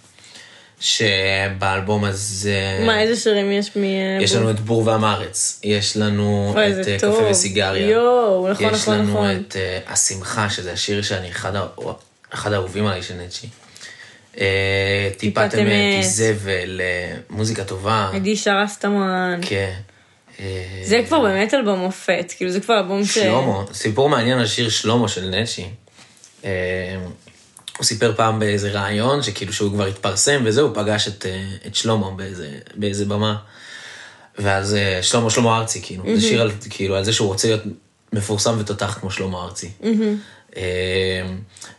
[0.80, 2.82] שבאלבום הזה...
[2.86, 3.84] מה, איזה שירים יש מ...
[4.20, 6.98] יש לנו את בור ועם הארץ, יש לנו את אה.
[6.98, 7.90] קפה וסיגריה.
[7.90, 9.30] יואו, נכון, יש נכון, לנו נכון.
[9.30, 11.30] את אה, השמחה, שזה השיר שאני
[12.32, 13.46] אחד האהובים עליי של נצ'י.
[14.40, 15.98] אה, טיפת אמת.
[15.98, 18.10] איזבל, אה, מוזיקה טובה.
[18.14, 19.40] עדי שרה סתמן.
[19.42, 19.74] כן.
[20.84, 23.14] זה כבר באמת אלבום מופת, כאילו זה כבר אלבום ש...
[23.14, 25.68] שלמה, סיפור מעניין על שיר שלמה של נצ'י.
[26.44, 26.50] אה,
[27.78, 31.74] הוא סיפר פעם באיזה ראיון, שכאילו שהוא כבר התפרסם וזהו, הוא פגש את, אה, את
[31.74, 33.36] שלמה באיזה, באיזה במה.
[34.38, 37.62] ואז שלמה, שלמה ארצי, כאילו, זה שיר על, כאילו, על זה שהוא רוצה להיות
[38.12, 39.70] מפורסם ותותח כמו שלמה ארצי.
[40.56, 40.62] אה,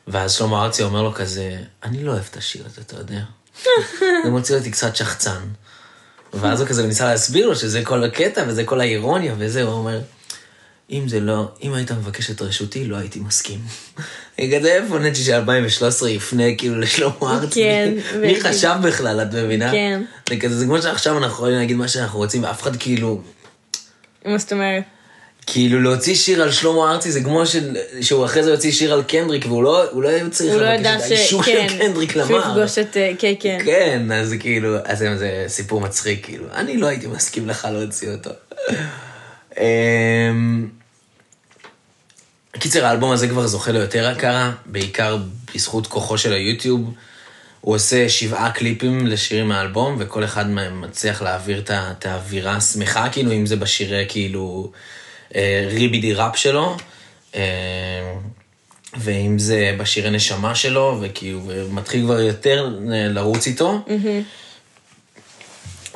[0.07, 3.21] ואז שלמה ארצי אומר לו כזה, אני לא אוהב את השיר הזה, אתה יודע.
[4.23, 5.41] זה מוציא אותי קצת שחצן.
[6.33, 9.99] ואז הוא כזה ניסה להסביר לו שזה כל הקטע וזה כל האירוניה וזה, הוא אומר,
[10.91, 13.59] אם זה לא, אם היית מבקש את רשותי, לא הייתי מסכים.
[14.57, 17.63] כזה איפה נצ'י של 2013 יפנה כאילו לשלמה ארצי?
[17.63, 18.41] כן, מי.
[18.41, 19.71] חשב בכלל, את מבינה?
[19.71, 20.01] כן.
[20.29, 23.21] זה כזה, זה כמו שעכשיו אנחנו יכולים להגיד מה שאנחנו רוצים, ואף אחד כאילו,
[24.25, 24.83] מה זאת אומרת?
[25.45, 29.03] כאילו להוציא שיר על שלמה ארצי זה כמו של, שהוא אחרי זה יוציא שיר על
[29.03, 31.11] קנדריק, והוא לא, הוא לא צריך הוא לא ידע ש...
[31.11, 32.39] האישור כן, של קנדריק שהוא למר.
[32.39, 32.97] יפגוש את...
[32.97, 33.57] אה, כן, כן.
[33.65, 38.29] כן, אז כאילו, אז זה, סיפור מצחיק, כאילו, אני לא הייתי מסכים לך להוציא אותו.
[39.57, 40.67] אמ,
[42.59, 45.17] קיצר, האלבום הזה כבר זוכה ליותר הכרה, בעיקר
[45.55, 46.93] בזכות כוחו של היוטיוב.
[47.61, 53.31] הוא עושה שבעה קליפים לשירים מהאלבום, וכל אחד מהם מצליח להעביר את האווירה השמחה, כאילו,
[53.31, 54.71] אם זה בשירי, כאילו,
[55.35, 56.77] אה, ריבידי ראפ שלו,
[57.35, 57.41] אה,
[58.97, 63.79] ואם זה בשירי נשמה שלו, וכאילו, ומתחיל כבר יותר אה, לרוץ איתו.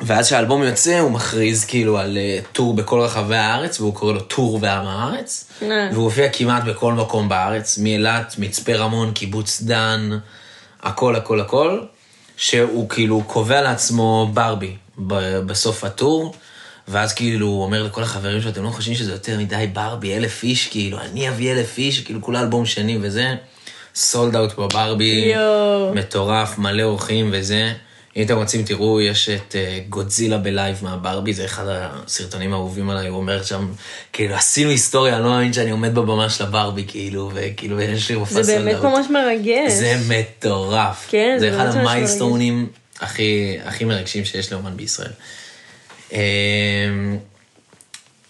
[0.00, 4.20] ואז כשהאלבום יוצא, הוא מכריז כאילו על אה, טור בכל רחבי הארץ, והוא קורא לו
[4.20, 5.50] טור ועם הארץ.
[5.62, 5.88] אה.
[5.92, 10.18] והוא הופיע כמעט בכל מקום בארץ, מאילת, מצפה רמון, קיבוץ דן,
[10.82, 11.80] הכל הכל הכל,
[12.36, 14.76] שהוא כאילו קובע לעצמו ברבי
[15.46, 16.34] בסוף הטור,
[16.88, 20.42] ואז כאילו הוא אומר לכל החברים שלו, אתם לא חושבים שזה יותר מדי ברבי, אלף
[20.42, 23.34] איש, כאילו, אני אביא אלף איש, כאילו כולה אלבום שני וזה,
[23.94, 25.94] סולד אאוט בברבי, יואו.
[25.94, 27.72] מטורף, מלא אורחים וזה.
[28.16, 33.08] אם אתם רוצים, תראו, יש את אה, גודזילה בלייב מהברבי, זה אחד הסרטונים האהובים עליי,
[33.08, 33.68] הוא אומר שם,
[34.12, 38.16] כאילו, עשינו היסטוריה, אני לא מאמין שאני עומד בבמה של הברבי, כאילו, וכאילו, יש לי
[38.16, 38.82] מופע זה באמת.
[38.82, 39.72] ממש מרגש.
[39.72, 41.06] זה מטורף.
[41.10, 42.68] כן, זה זה אחד ממש ממש המיילסטונים
[43.00, 45.12] הכי, הכי מרגשים שיש לאומן בישראל.
[46.12, 46.18] אמ,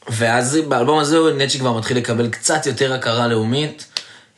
[0.08, 3.86] ואז באלבום הזה נצ'י כבר מתחיל לקבל קצת יותר הכרה לאומית,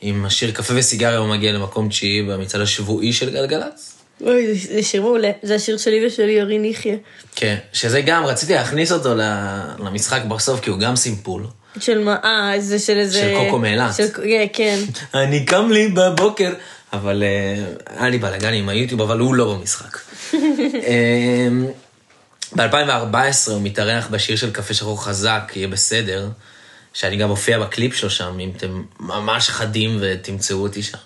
[0.01, 3.93] עם השיר קפה וסיגריה הוא מגיע למקום תשיעי במצעד השבועי של גלגלצ.
[4.21, 5.31] אוי, זה- שיר מעולה.
[5.43, 6.95] זה השיר שלי ושל יורי נחיה.
[7.35, 9.15] כן, שזה גם, רציתי להכניס אותו
[9.79, 11.43] למשחק בסוף, כי הוא גם סימפול.
[11.79, 12.15] של מה?
[12.23, 13.19] אה, זה של איזה...
[13.19, 13.95] של קוקו מאילת.
[13.95, 14.79] של- כן, כן.
[15.13, 16.53] אני קם לי בבוקר,
[16.93, 17.63] אבל אה,
[17.99, 19.97] היה לי בלאגן עם היוטיוב, אבל הוא לא במשחק.
[22.55, 26.29] ב-2014 הוא מתארח בשיר של קפה שחור חזק, יהיה בסדר,
[26.93, 30.97] שאני גם מופיע בקליפ שלו שם, אם אתם ממש חדים ותמצאו אותי שם.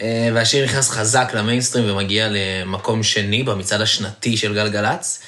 [0.00, 5.22] אה, והשיר נכנס חזק למיינסטרים ומגיע למקום שני במצעד השנתי של גלגלצ.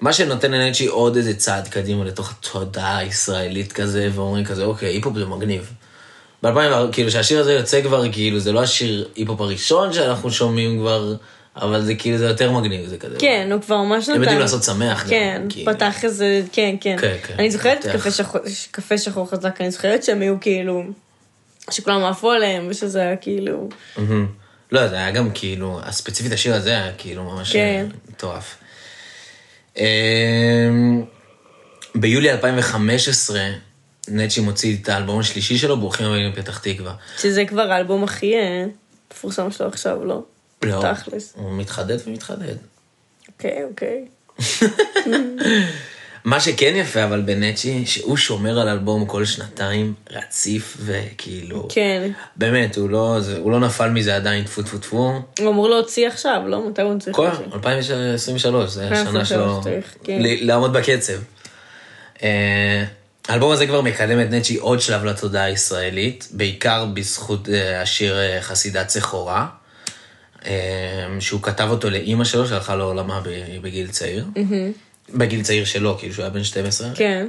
[0.00, 5.16] מה שנותן לנצ'י עוד איזה צעד קדימה לתוך התודעה הישראלית כזה, ואומרים כזה, אוקיי, היפ-הופ
[5.16, 5.72] זה מגניב.
[6.42, 11.14] ב-2000, כאילו, שהשיר הזה יוצא כבר, כאילו, זה לא השיר היפ-הופ הראשון שאנחנו שומעים כבר,
[11.60, 13.16] אבל זה כאילו, זה יותר מגניב, זה כזה.
[13.18, 14.14] כן, הוא כבר ממש נתן.
[14.16, 15.72] הם יודעים לעשות שמח גם, כן, כאילו.
[15.72, 16.96] פתח איזה, כן, כן.
[17.00, 17.86] כן, כן, אני זוכרת.
[18.70, 20.82] קפה שחור- חזק, אני זוכרת שהם היו כאילו,
[21.70, 23.68] שכולם עפו עליהם, ושזה היה כאילו.
[24.72, 27.58] לא, זה היה גם כאילו, הספציפית השיר הזה היה כאילו ממש כן.
[27.58, 28.56] אה, מטורף.
[29.76, 31.04] אמ,
[31.94, 33.40] ביולי 2015,
[34.08, 36.94] נצ'י מוציא את האלבום השלישי שלו, ברוכים הבאים לפתח תקווה.
[37.18, 38.64] שזה כבר האלבום הכי אה,
[39.12, 40.22] מפורסם שלו עכשיו, לא?
[40.62, 41.34] לא, תכלס.
[41.36, 42.54] הוא מתחדד ומתחדד.
[43.28, 44.04] אוקיי, אוקיי.
[46.24, 51.68] מה שכן יפה אבל בנצ'י, שהוא שומר על אלבום כל שנתיים, רציף וכאילו...
[51.70, 52.10] כן.
[52.36, 55.22] באמת, הוא לא, זה, הוא לא נפל מזה עדיין, טפו טפו טפו.
[55.38, 56.68] הוא אמור להוציא עכשיו, לא?
[56.68, 57.44] מתי הוא צריך כל להוציא?
[57.54, 59.60] 2023, זה השנה 2023 שלו,
[60.04, 60.18] כן.
[60.20, 61.18] לעמוד בקצב.
[62.22, 62.84] אה,
[63.28, 68.38] האלבום הזה כבר מקדם את נצ'י עוד שלב לתודעה הישראלית, בעיקר בזכות אה, השיר אה,
[68.42, 69.46] חסידת סחורה,
[71.20, 73.20] שהוא כתב אותו לאימא שלו, שהלכה לעולמה
[73.62, 74.26] בגיל צעיר.
[75.14, 76.88] בגיל צעיר שלו, כאילו שהוא היה בן 12.
[76.94, 77.28] כן.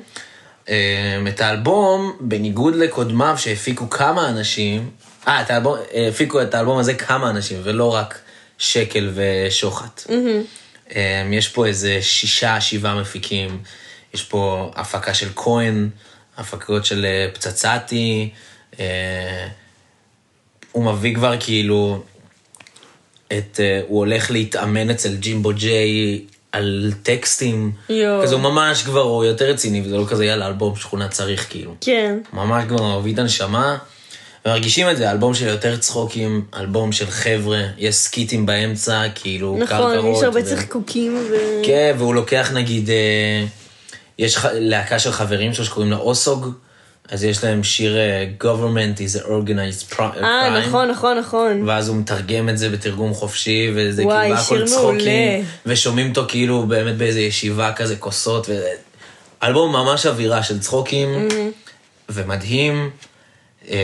[0.70, 4.90] אה, את האלבום, בניגוד לקודמיו שהפיקו כמה אנשים,
[5.28, 5.78] אה, את האלבום,
[6.10, 8.20] הפיקו את האלבום הזה כמה אנשים, ולא רק
[8.58, 10.02] שקל ושוחט.
[10.96, 13.60] אה, יש פה איזה שישה, שבעה מפיקים,
[14.14, 15.90] יש פה הפקה של כהן,
[16.38, 18.30] הפקות של אה, פצצתי,
[18.80, 19.48] אה,
[20.72, 22.04] הוא מביא כבר כאילו
[23.38, 28.24] את, אה, הוא הולך להתאמן אצל ג'ימבו ג'יי על טקסטים, יואו.
[28.24, 31.76] כזה הוא ממש כבר, הוא יותר רציני, וזה לא כזה יאללה, אלבום שכונה צריך כאילו.
[31.82, 32.18] כן.
[32.34, 33.78] ממש כבר מביא את הנשמה,
[34.46, 39.68] ומרגישים את זה, אלבום של יותר צחוקים, אלבום של חבר'ה, יש סקיטים באמצע, כאילו, נכון,
[39.78, 40.18] קרקרות.
[40.18, 41.36] יש הרבה ו- צחקוקים ו...
[41.66, 43.46] כן, והוא לוקח נגיד, אה,
[44.20, 46.48] יש ח- להקה של חברים שלו שקוראים לה אוסוג,
[47.12, 50.24] אז יש להם שיר אה, government is a organized crime.
[50.24, 51.70] אה, נכון, נכון, נכון.
[51.70, 55.46] ואז הוא מתרגם את זה בתרגום חופשי, וזה וואי, כאילו הכל צחוקים.
[55.66, 58.54] ושומעים אותו כאילו באמת באיזה ישיבה כזה, כוסות, ו...
[59.44, 61.28] אלבום ממש אווירה של צחוקים.
[61.30, 61.70] Mm-hmm.
[62.10, 62.90] ומדהים.
[63.70, 63.78] אה,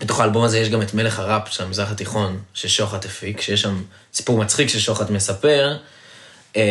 [0.00, 3.82] בתוך האלבום הזה יש גם את מלך הראפ של המזרח התיכון, ששוחט הפיק, שיש שם
[4.14, 5.76] סיפור מצחיק ששוחט מספר,
[6.56, 6.62] אה,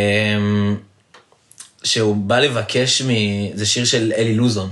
[1.84, 3.10] שהוא בא לבקש מ...
[3.53, 4.69] זה שיר של אלי לוזון.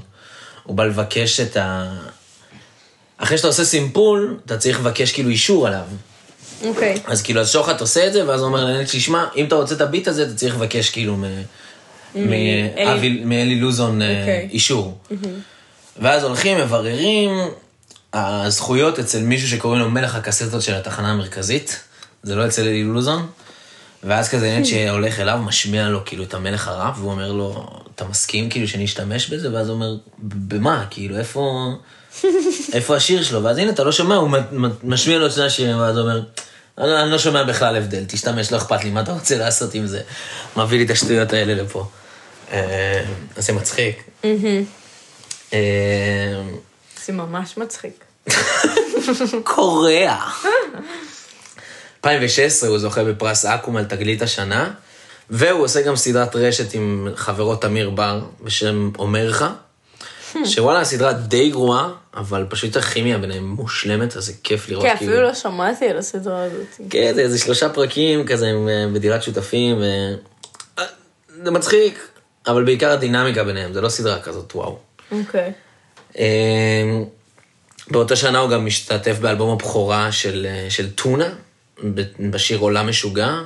[0.63, 1.93] הוא בא לבקש את ה...
[3.17, 5.83] אחרי שאתה עושה סימפול, אתה צריך לבקש כאילו אישור עליו.
[6.65, 7.01] אוקיי.
[7.05, 9.75] אז כאילו, אז שוחט עושה את זה, ואז הוא אומר לנט, תשמע, אם אתה רוצה
[9.75, 11.23] את הביט הזה, אתה צריך לבקש כאילו מ-
[12.15, 14.47] מאבי- מאלי לוזון אה, אוקיי.
[14.51, 14.97] אישור.
[16.01, 17.29] ואז הולכים, מבררים,
[18.13, 21.79] הזכויות אצל מישהו שקוראים לו מלך הקסטות של התחנה המרכזית,
[22.23, 23.27] זה לא אצל אלי לוזון.
[24.03, 28.05] ואז כזה נט שהולך אליו, משמיע לו כאילו את המלך הרב, והוא אומר לו, אתה
[28.05, 29.53] מסכים כאילו שאני אשתמש בזה?
[29.53, 30.85] ואז הוא אומר, במה?
[30.89, 31.71] כאילו, איפה...
[32.73, 33.43] איפה השיר שלו?
[33.43, 34.29] ואז הנה, אתה לא שומע, הוא
[34.83, 36.21] משמיע לו את שני השירים, ואז הוא אומר,
[36.77, 39.73] אני לא- אני לא שומע בכלל הבדל, תשתמש, לא אכפת לי, מה אתה רוצה לעשות
[39.73, 40.01] עם זה?
[40.57, 41.87] מביא לי את השטויות האלה לפה.
[42.51, 43.03] אה,
[43.35, 44.03] אז זה מצחיק.
[45.53, 46.41] אה,
[47.05, 48.03] זה ממש מצחיק.
[49.43, 50.29] קוריאה.
[52.05, 54.71] 2016 הוא זוכה בפרס אקו"ם על תגלית השנה,
[55.29, 59.43] והוא עושה גם סדרת רשת עם חברו תמיר בר בשם אומרך,
[60.45, 65.11] שוואלה, הסדרה די גרועה, אבל פשוט הכימיה ביניהם מושלמת, אז זה כיף לראות כן, כאילו...
[65.11, 66.89] אפילו לא שמעתי על הסדרה הזאת.
[66.89, 69.83] כן, זה איזה שלושה פרקים כזה עם, אה, בדירת שותפים, ו...
[70.79, 70.83] אה,
[71.43, 72.07] זה מצחיק,
[72.47, 74.77] אבל בעיקר הדינמיקה ביניהם, זה לא סדרה כזאת, וואו.
[75.11, 75.51] אוקיי.
[76.19, 77.03] אה,
[77.91, 81.29] באותה שנה הוא גם משתתף באלבום הבכורה של, אה, של טונה,
[82.19, 83.41] בשיר עולם משוגע,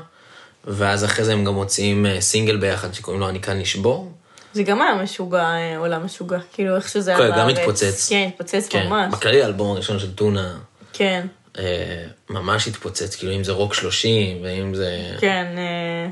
[0.68, 4.12] ואז אחרי זה הם גם מוציאים אה, סינגל ביחד שקוראים לו אני כאן נשבור.
[4.54, 6.38] זה גם היה משוגע, אה, עולם משוגע.
[6.54, 7.40] כאילו, איך שזה היה כן, בארץ.
[7.40, 8.10] גם התפוצץ.
[8.10, 9.14] כן, התפוצץ כן, ממש.
[9.14, 10.58] בכללי האלבום הראשון של טונה
[10.94, 11.28] כן,
[11.58, 15.16] אה, ממש התפוצץ, כאילו אם זה רוק 30, ואם זה...
[15.20, 15.46] כן.
[15.58, 16.10] אה,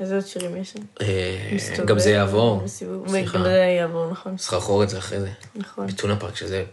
[0.00, 0.78] איזה עוד שירים יש שם?
[1.00, 2.62] אה, גם זה יעבור.
[3.06, 3.38] סליחה.
[3.38, 4.38] וגם זה יעבור, נכון.
[4.38, 5.30] סחרחורת זה אחרי זה.
[5.54, 5.86] נכון.
[5.86, 6.64] בטונה פארק שזה...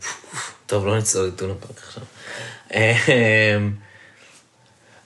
[0.66, 2.04] טוב, לא נצלול לטונה פארק עכשיו.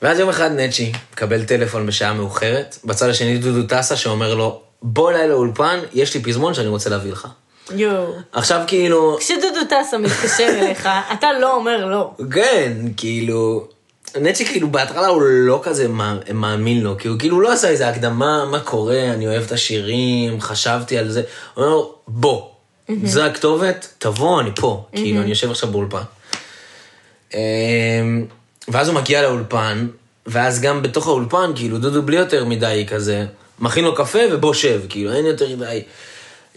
[0.03, 4.61] אמ, ואז יום אחד נצ'י מקבל טלפון בשעה מאוחרת, בצד השני דודו טסה שאומר לו,
[4.81, 7.27] בוא אליי לאולפן, יש לי פזמון שאני רוצה להביא לך.
[7.75, 8.13] יואו.
[8.31, 12.11] עכשיו כאילו, כשדודו טסה מתקשר אליך, אתה לא אומר לא.
[12.31, 13.67] כן, כאילו,
[14.21, 17.87] נצ'י כאילו בהתחלה הוא לא כזה מא- מאמין לו, כי הוא כאילו לא עשה איזה
[17.89, 21.21] הקדמה, מה קורה, אני אוהב את השירים, חשבתי על זה.
[21.53, 22.41] הוא אומר לו, בוא,
[23.03, 24.83] זו הכתובת, תבוא, אני פה.
[24.91, 26.01] כאילו, אני יושב עכשיו באולפן.
[28.67, 29.87] ואז הוא מגיע לאולפן,
[30.25, 33.25] ואז גם בתוך האולפן, כאילו, דודו בלי יותר מדי כזה,
[33.59, 35.83] מכין לו קפה ובוא שב, כאילו, אין יותר מדי.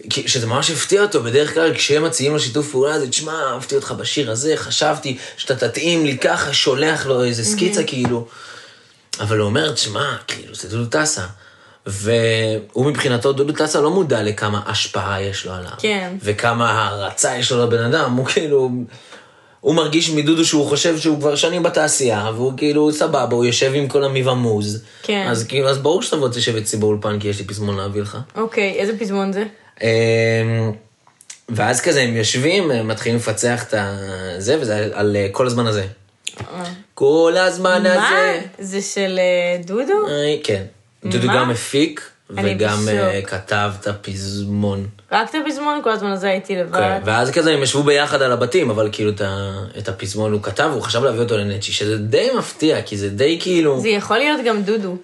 [0.09, 3.91] שזה ממש הפתיע אותו, בדרך כלל כשהם מציעים לו שיתוף פעולה, זה תשמע, אהבתי אותך
[3.91, 8.27] בשיר הזה, חשבתי שאתה תתאים לי ככה, שולח לו איזה סקיצה כאילו.
[9.19, 11.25] אבל הוא אומר, תשמע, כאילו, זה דודו טסה.
[11.85, 15.71] והוא מבחינתו, דודו טסה לא מודע לכמה השפעה יש לו עליו.
[15.77, 16.15] כן.
[16.23, 18.69] וכמה הערצה יש לו לבן אדם, הוא כאילו...
[19.61, 23.87] הוא מרגיש מדודו שהוא חושב שהוא כבר שנים בתעשייה, והוא כאילו סבבה, הוא יושב עם
[23.87, 24.83] כל המיבמוז.
[25.03, 25.27] כן.
[25.29, 28.17] אז כאילו, אז ברור שתבוא תשב אצלי באולפן, כי יש לי פזמון להביא לך.
[28.35, 29.43] אוקיי, איזה פזמון זה?
[29.81, 29.87] אמ,
[31.49, 33.73] ואז כזה הם יושבים, הם מתחילים לפצח את
[34.37, 35.85] זה, וזה על, אה, כל הזמן הזה.
[36.93, 38.09] כל הזמן מה?
[38.09, 38.41] הזה.
[38.59, 39.93] זה של אה, דודו?
[40.43, 40.63] כן.
[41.05, 41.35] דודו מה?
[41.35, 42.10] גם מפיק,
[42.43, 43.29] וגם אה, בשוק.
[43.29, 44.87] כתב את הפזמון.
[45.11, 45.79] רק את הפזמון?
[45.83, 46.79] כל הזמן הזה הייתי לבד.
[46.79, 49.11] כן, ואז כזה הם ישבו ביחד על הבתים, אבל כאילו
[49.77, 53.37] את הפזמון הוא כתב, הוא חשב להביא אותו לנצ'י, שזה די מפתיע, כי זה די
[53.41, 53.79] כאילו...
[53.79, 54.95] זה יכול להיות גם דודו.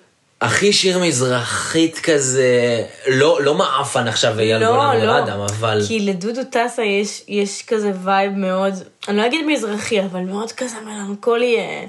[0.41, 5.11] הכי שיר מזרחית כזה, לא, לא מעפן עכשיו ואייל לא, גולן לא.
[5.11, 5.81] ורדם, אבל...
[5.87, 8.73] כי לדודו טסה יש, יש כזה vibe מאוד,
[9.07, 11.83] אני לא אגיד מזרחי, אבל מאוד כזה מלנכולי, אה,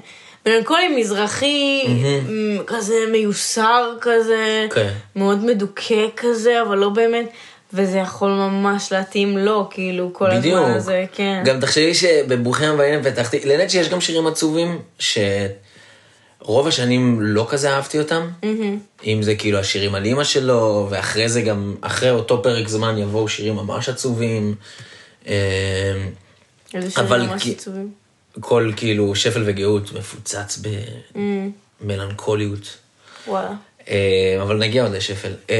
[0.47, 1.83] מלנכולי מזרחי,
[2.67, 4.93] כזה מיוסר כזה, כן.
[5.15, 7.29] מאוד מדוכא כזה, אבל לא באמת,
[7.73, 10.59] וזה יכול ממש להתאים לו, כאילו, כל בדיוק.
[10.59, 11.41] הזמן הזה, כן.
[11.45, 17.99] גם תחשבי שבברוכים הבאים לפתחתי, לנט שיש גם שירים עצובים, שרוב השנים לא כזה אהבתי
[17.99, 18.27] אותם.
[19.05, 23.29] אם זה כאילו השירים על אימא שלו, ואחרי זה גם, אחרי אותו פרק זמן יבואו
[23.29, 24.55] שירים ממש עצובים.
[25.27, 25.33] אה,
[26.73, 27.98] איזה שירים ממש כי- עצובים.
[28.39, 30.61] כל כאילו שפל וגאות מפוצץ
[31.81, 32.77] במלנכוליות.
[33.27, 33.51] וואלה.
[33.89, 35.31] אה, אבל נגיע עוד לשפל.
[35.49, 35.57] אה,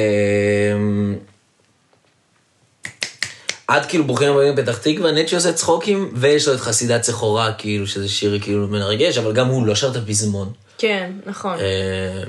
[3.68, 7.88] עד כאילו ברוכים הבאים בפתח תקווה, נצ'י עושה צחוקים, ויש לו את חסידת צחורה, כאילו,
[7.88, 10.52] שזה שיר כאילו מרגש, אבל גם הוא לא שר את הפזמון.
[10.78, 11.60] כן, נכון.
[11.60, 12.24] אה,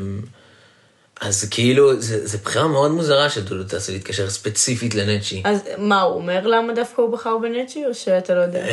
[1.20, 5.42] אז כאילו, זה בחירה מאוד מוזרה שדודו טסה להתקשר ספציפית לנצ'י.
[5.44, 8.66] אז מה, הוא אומר למה דווקא הוא בחר בנצ'י, או שאתה לא יודע?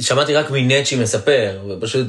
[0.00, 2.06] שמעתי רק מנצ'י מספר, ופשוט,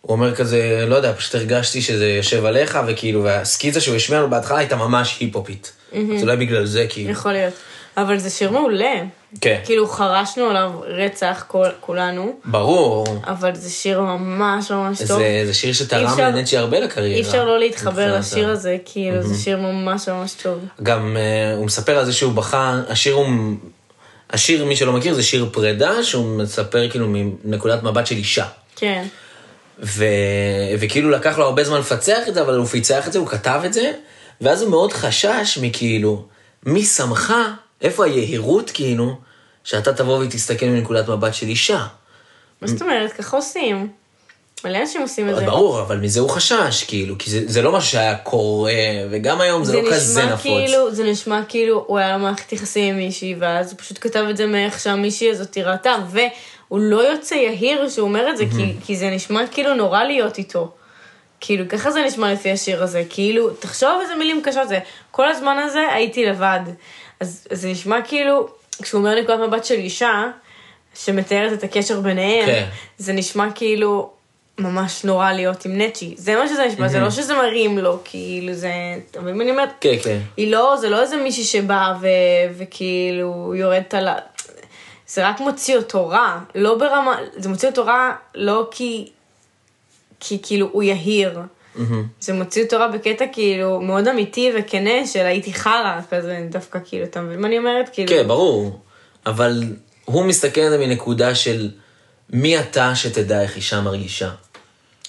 [0.00, 4.30] הוא אומר כזה, לא יודע, פשוט הרגשתי שזה יושב עליך, וכאילו, והסקיצה שהוא השמיע לנו
[4.30, 5.72] בהתחלה הייתה ממש היפ-הופית.
[5.92, 7.10] אז אולי בגלל זה, כאילו.
[7.10, 7.54] יכול להיות.
[7.96, 8.94] אבל זה שיר מעולה.
[9.40, 9.60] כן.
[9.64, 13.06] כאילו חרשנו עליו רצח כל, כולנו, ברור.
[13.26, 15.18] אבל זה שיר ממש ממש טוב.
[15.18, 17.16] זה, זה שיר שתרם אפשר- לנצ'י הרבה לקריירה.
[17.16, 20.58] אי אפשר לא להתחבר לשיר הזה, כאילו זה שיר ממש ממש טוב.
[20.82, 23.26] גם אה, הוא מספר על זה שהוא בכה, השיר הוא...
[24.32, 27.06] השיר, מי שלא מכיר, זה שיר פרידה, שהוא מספר כאילו
[27.44, 28.46] מנקודת מבט של אישה.
[28.76, 29.04] כן.
[29.82, 30.04] ו...
[30.78, 33.60] וכאילו לקח לו הרבה זמן לפצח את זה, אבל הוא פיצח את זה, הוא כתב
[33.64, 33.92] את זה,
[34.40, 36.26] ואז הוא מאוד חשש מכאילו,
[36.66, 37.34] מי שמך,
[37.80, 39.18] איפה היהירות כאילו,
[39.64, 41.86] שאתה תבוא ותסתכל מנקודת מבט של אישה.
[42.60, 43.12] מה זאת אומרת?
[43.12, 43.88] ככה עושים.
[44.64, 45.44] מלא אנשים עושים את זה.
[45.44, 48.72] ברור, אבל מזה הוא חשש, כאילו, כי זה, זה לא משהו שהיה קורה,
[49.10, 50.42] וגם היום זה, לא כזה נפוץ.
[50.42, 54.36] כאילו, זה נשמע כאילו הוא היה במערכת יחסים עם מישהי, ואז הוא פשוט כתב את
[54.36, 58.96] זה מאיך שהמישהי הזאת ראתה, והוא לא יוצא יהיר שהוא אומר את זה, כי, כי
[58.96, 60.70] זה נשמע כאילו נורא להיות איתו.
[61.40, 64.78] כאילו, ככה זה נשמע לפי השיר הזה, כאילו, תחשוב איזה מילים קשות זה.
[65.10, 66.60] כל הזמן הזה הייתי לבד.
[67.20, 68.48] אז, אז זה נשמע כאילו,
[68.82, 70.24] כשהוא אומר נקודת מבט של אישה,
[70.94, 72.66] שמתארת את הקשר ביניהם, כן.
[72.98, 74.10] זה נשמע כאילו
[74.58, 76.14] ממש נורא להיות עם נצ'י.
[76.16, 78.72] זה מה שזה נשמע, זה לא שזה מרים לו, כאילו זה...
[79.10, 79.68] אתה מבין מה אני אומרת?
[79.80, 80.18] כן, כן.
[80.36, 82.06] היא לא, זה לא איזה מישהי שבאה ו,
[82.58, 84.16] וכאילו יורדת על ה...
[85.08, 89.10] זה רק מוציא אותו רע, לא ברמה, זה מוציא אותו רע לא כי,
[90.20, 91.40] כי כאילו הוא יהיר.
[92.20, 97.04] זה מוציא אותו רע בקטע כאילו מאוד אמיתי וכנה של הייתי חרא כזה, דווקא כאילו,
[97.04, 97.88] אתה מבין מה אני אומרת?
[97.92, 98.80] כאילו, כן, ברור.
[99.26, 99.62] אבל
[100.04, 101.70] הוא מסתכל על זה מנקודה של
[102.32, 104.30] מי אתה שתדע איך אישה מרגישה.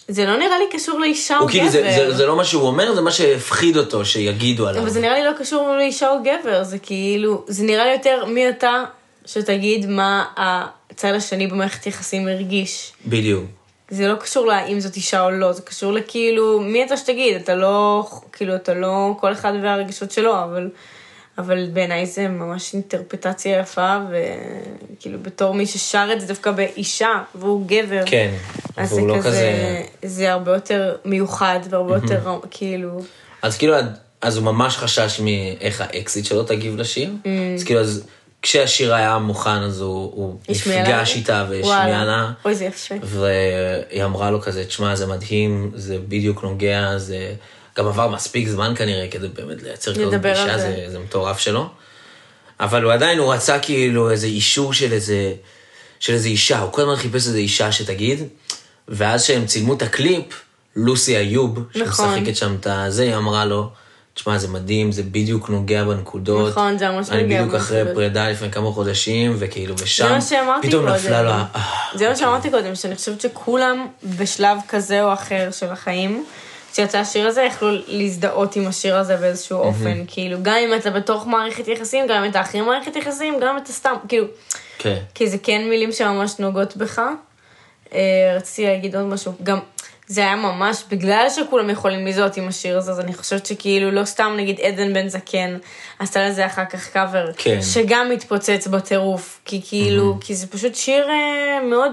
[0.08, 2.12] זה לא נראה לי קשור לאישה או כאילו, זה, גבר.
[2.12, 4.82] זה, זה לא מה שהוא אומר, זה מה שהפחיד אותו, שיגידו עליו.
[4.82, 8.26] אבל זה נראה לי לא קשור לאישה או גבר, זה כאילו, זה נראה לי יותר
[8.26, 8.84] מי אתה
[9.26, 12.92] שתגיד מה הצד השני במערכת יחסים הרגיש.
[13.06, 13.46] בדיוק.
[13.90, 17.56] זה לא קשור להאם זאת אישה או לא, זה קשור לכאילו, מי אתה שתגיד, אתה
[17.56, 20.70] לא, כאילו, אתה לא, כל אחד והרגשות שלו, אבל,
[21.38, 27.68] אבל בעיניי זה ממש אינטרפרטציה יפה, וכאילו בתור מי ששר את זה דווקא באישה, והוא
[27.68, 28.32] גבר, כן,
[28.78, 29.84] אז זה והוא לא כזה, כזה...
[30.04, 33.02] זה הרבה יותר מיוחד, והרבה יותר, כאילו,
[33.42, 33.76] אז כאילו,
[34.22, 37.10] אז הוא ממש חשש מאיך האקסית שלו תגיב לשיר.
[37.24, 37.28] Mm.
[37.56, 38.04] אז כאילו, אז
[38.42, 41.16] כשהשיר היה מוכן, אז הוא, הוא נפגש?
[41.16, 42.04] איתה והשמיע.
[42.06, 42.32] לה.
[42.46, 42.96] אוי, זה יפה.
[43.02, 47.34] והיא אמרה לו כזה, תשמע, זה מדהים, זה בדיוק נוגע, זה
[47.78, 50.86] גם עבר מספיק זמן כנראה כדי באמת לייצר כזאת פגישה, זה.
[50.88, 51.70] זה, מטורף שלו.
[52.60, 55.34] אבל הוא עדיין, הוא רצה כאילו איזה אישור של איזה,
[56.00, 58.24] של איזה אישה, הוא כל הזמן חיפש איזה אישה שתגיד,
[58.88, 60.26] ואז שהם צילמו את הקליפ,
[60.76, 62.16] לוסי איוב, נכון.
[62.16, 63.70] שמשחקת שם את הזה, היא אמרה לו,
[64.14, 66.52] תשמע, זה מדהים, זה בדיוק נוגע בנקודות.
[66.52, 67.96] נכון, זה ממש אני נוגע בדיוק אחרי בנקודות.
[67.96, 70.20] פרידה לפני כמה חודשים, וכאילו, ושם
[70.62, 70.96] פתאום קודם.
[70.96, 71.46] נפלה לו ה...
[71.56, 71.62] אה,
[71.96, 76.26] זה מה שאמרתי קודם, שאני חושבת שכולם בשלב כזה או אחר של החיים,
[76.74, 80.04] כשיצא השיר הזה, יכלו להזדהות עם השיר הזה באיזשהו אופן.
[80.08, 83.58] כאילו, גם אם אתה בתוך מערכת יחסים, גם אם אתה אחרי מערכת יחסים, גם אם
[83.58, 84.26] אתה סתם, כאילו,
[84.78, 85.00] כן.
[85.16, 87.02] כי זה כן מילים שממש נוגעות בך.
[87.94, 89.60] אה, רציתי להגיד עוד משהו, גם
[90.08, 94.06] זה היה ממש, בגלל שכולם יכולים לזהות עם השיר הזה, אז אני חושבת שכאילו לא
[94.06, 95.58] סתם נגיד עדן בן זקן
[96.00, 97.62] עשתה לזה אחר כך קאבר, כן.
[97.62, 101.92] שגם מתפוצץ בטירוף, כי כאילו, כי זה פשוט שיר אה, מאוד,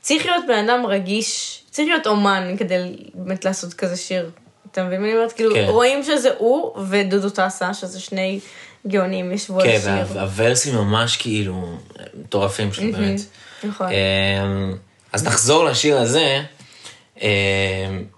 [0.00, 4.30] צריך להיות בן אדם רגיש, צריך להיות אומן כדי באמת לעשות כזה שיר.
[4.72, 5.32] אתה מבין מה אני אומרת?
[5.32, 5.64] כאילו, כן.
[5.68, 8.40] רואים שזה הוא ודודו טסה, שזה שני
[8.86, 10.16] גאונים, ישבו על כן, השיר.
[10.16, 11.78] והוורסים ממש כאילו
[12.14, 13.20] מטורפים פשוט באמת.
[13.64, 13.86] נכון.
[13.86, 14.76] אמ,
[15.12, 16.42] אז נחזור לשיר הזה.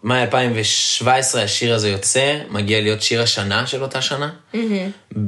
[0.04, 4.30] מאי 2017 השיר הזה יוצא, מגיע להיות שיר השנה של אותה שנה.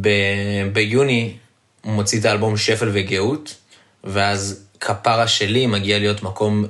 [0.01, 1.37] ב- ביוני
[1.85, 3.55] הוא מוציא את האלבום שפל וגאות,
[4.05, 6.65] ואז כפרה שלי מגיע להיות מקום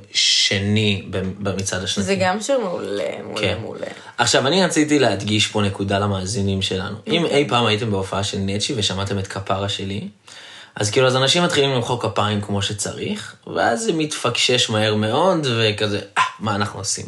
[0.59, 2.07] שני ב- במצעד השנתי.
[2.07, 3.59] זה גם שיר מעולה, מעולה, כן.
[3.61, 3.87] מעולה.
[4.19, 6.97] עכשיו, אני רציתי להדגיש פה נקודה למאזינים שלנו.
[7.07, 7.39] אם אוקיי.
[7.39, 10.09] אי פעם הייתם בהופעה של נצ'י ושמעתם את כפרה שלי,
[10.77, 16.01] אז כאילו, אז אנשים מתחילים למחוא כפיים כמו שצריך, ואז זה מתפקשש מהר מאוד, וכזה,
[16.19, 17.07] אה, מה אנחנו עושים?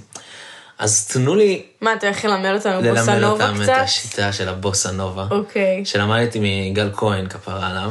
[0.79, 3.73] אז תנו לי מה, אתה הולך ללמד אותנו בוסה ללמד נובה אותם את קצת?
[3.77, 5.85] השיטה של הבוסה נובה, אוקיי.
[5.85, 6.39] שלמדתי
[6.71, 7.91] מגל כהן, כפרה עליו.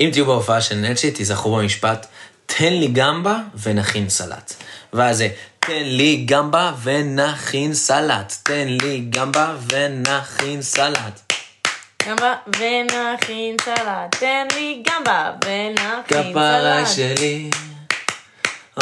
[0.00, 2.06] אם תהיו בהופעה של נצ'י, תיזכרו במשפט,
[2.58, 4.54] תן לי גמבה ונכין סלט.
[4.92, 5.28] ואז זה,
[5.60, 8.34] תן לי גמבה ונכין סלט.
[8.42, 11.32] תן לי גמבה ונכין סלט.
[12.08, 16.96] גמבה ונכין סלט, תן לי גמבה ונכין כפרה סלט.
[17.16, 17.50] שלי,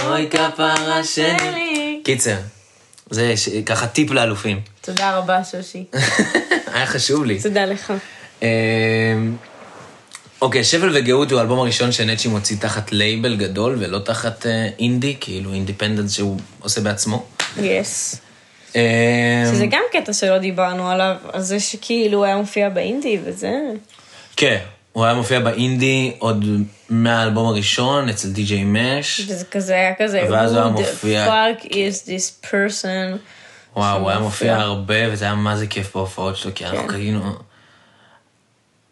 [0.02, 2.00] אוי כפרה שלי.
[2.04, 2.36] קיצר,
[3.10, 4.60] זה ש- ככה טיפ לאלופים.
[4.80, 5.84] תודה רבה, שושי.
[6.74, 7.42] היה חשוב לי.
[7.42, 7.92] תודה לך.
[10.42, 15.16] אוקיי, שפל וגאות הוא האלבום הראשון שנצ'י מוציא תחת לייבל גדול ולא תחת אה, אינדי,
[15.20, 17.24] כאילו independent שהוא עושה בעצמו.
[17.62, 18.16] yes.
[18.74, 18.80] אמ,
[19.52, 23.52] שזה גם קטע שלא דיברנו עליו, על זה שכאילו הוא היה מופיע באינדי וזה.
[24.36, 24.58] כן,
[24.92, 26.44] הוא היה מופיע באינדי עוד
[26.90, 29.20] מהאלבום הראשון, אצל די.ג'יי מש.
[29.28, 33.16] וזה כזה היה כזה, ואז הוא היה מופיע- fuck is this person.
[33.76, 34.18] וואו, הוא היה.
[34.18, 36.94] מופיע הרבה, וזה היה מה זה כיף בהופעות שלו, כי אנחנו כן.
[36.94, 37.20] כאילו...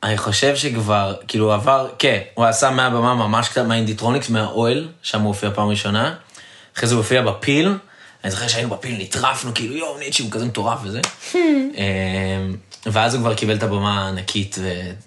[0.03, 5.29] אני חושב שכבר, כאילו עבר, כן, הוא עשה מהבמה ממש קצת מהאינדיטרוניקס, מהאוהל, שם הוא
[5.29, 6.15] הופיע פעם ראשונה.
[6.77, 7.75] אחרי זה הוא הופיע בפיל,
[8.25, 11.01] אני זוכר שהיינו בפיל, נטרפנו, כאילו יואו, נצ'י, הוא כזה מטורף וזה.
[11.35, 11.41] אמ,
[12.87, 14.59] ואז הוא כבר קיבל את הבמה הענקית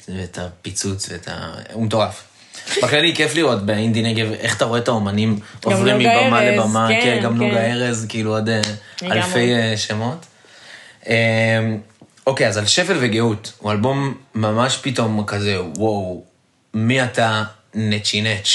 [0.10, 1.54] ואת הפיצוץ ואת ה...
[1.74, 2.24] הוא מטורף.
[2.84, 7.20] בכללי כיף לראות באינדי נגב, איך אתה רואה את האומנים עוברים מבמה לבמה, כן, כן,
[7.24, 7.38] גם כן.
[7.38, 8.62] נוגה ארז, כאילו עוד אה.
[9.04, 10.26] אלפי אה, שמות.
[12.28, 16.24] אוקיי, אז על שפל וגאות, הוא אלבום ממש פתאום כזה, וואו,
[16.74, 17.44] מי אתה
[17.76, 18.48] נצ'י נץ',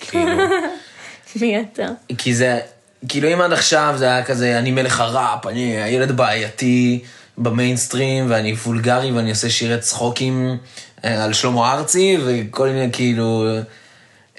[0.00, 0.42] כאילו.
[1.40, 1.86] מי אתה?
[2.18, 2.60] כי זה,
[3.08, 7.04] כאילו אם עד עכשיו זה היה כזה, אני מלך הראפ, אני הילד בעייתי
[7.38, 10.56] במיינסטרים, ואני וולגרי ואני עושה שירי צחוקים
[11.04, 13.46] אה, על שלמה ארצי, וכל מיני כאילו...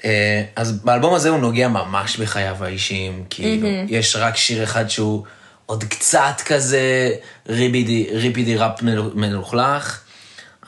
[0.04, 5.24] אה, אז באלבום הזה הוא נוגע ממש בחייו האישיים, כאילו, יש רק שיר אחד שהוא
[5.66, 7.10] עוד קצת כזה
[7.48, 10.00] ריפידי, ריפידי ראפ מלו- מלוכלך,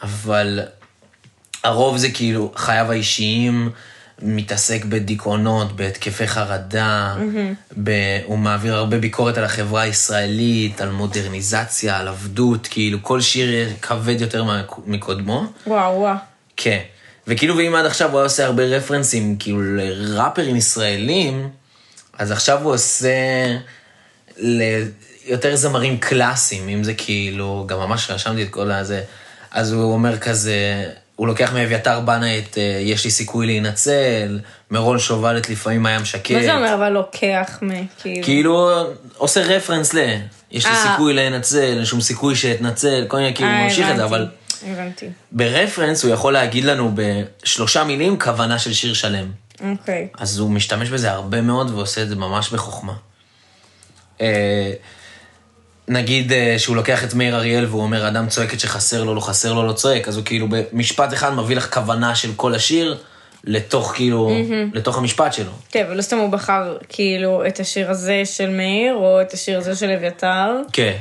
[0.02, 0.60] אבל
[1.64, 3.70] הרוב זה כאילו חייו האישיים,
[4.22, 7.16] מתעסק בדיכאונות, בהתקפי חרדה,
[7.84, 7.90] ב...
[8.24, 14.20] הוא מעביר הרבה ביקורת על החברה הישראלית, על מודרניזציה, על עבדות, כאילו כל שיר כבד
[14.20, 14.44] יותר
[14.86, 15.44] מקודמו.
[15.66, 16.16] וואו וואו.
[16.56, 16.80] כן.
[17.26, 21.48] וכאילו, ואם עד עכשיו הוא היה עושה הרבה רפרנסים, כאילו, לראפרים ישראלים,
[22.18, 23.08] אז עכשיו הוא עושה
[24.38, 29.02] ליותר זמרים קלאסיים, אם זה כאילו, גם ממש רשמתי את כל הזה,
[29.50, 30.84] אז הוא אומר כזה,
[31.16, 34.38] הוא לוקח מאביתר בנה את אה, יש לי סיכוי להינצל,
[34.70, 36.30] מרון שובל את לפעמים הים שקט.
[36.30, 37.68] מה זה אומר אבל לוקח מ...
[37.98, 38.24] כאילו...
[38.24, 38.70] כאילו,
[39.16, 39.98] עושה רפרנס ל...
[40.50, 40.90] יש לי אה.
[40.90, 44.28] סיכוי להינצל, אין שום סיכוי שאתנצל, כל מיני, כאילו, הוא אה, ממשיך את זה, אבל...
[44.66, 45.08] הבנתי.
[45.32, 49.26] ברפרנס הוא יכול להגיד לנו בשלושה מילים כוונה של שיר שלם.
[49.60, 50.08] אוקיי.
[50.18, 52.92] אז הוא משתמש בזה הרבה מאוד ועושה את זה ממש בחוכמה.
[54.20, 54.72] אה,
[55.88, 59.52] נגיד אה, שהוא לוקח את מאיר אריאל והוא אומר, אדם צועקת שחסר לו, לא חסר
[59.52, 62.98] לו, לא צועק, אז הוא כאילו במשפט אחד מביא לך כוונה של כל השיר
[63.44, 64.32] לתוך כאילו,
[64.72, 65.52] לתוך המשפט שלו.
[65.70, 69.76] כן, ולא סתם הוא בחר כאילו את השיר הזה של מאיר, או את השיר הזה
[69.76, 70.56] של אביתר.
[70.72, 70.96] כן.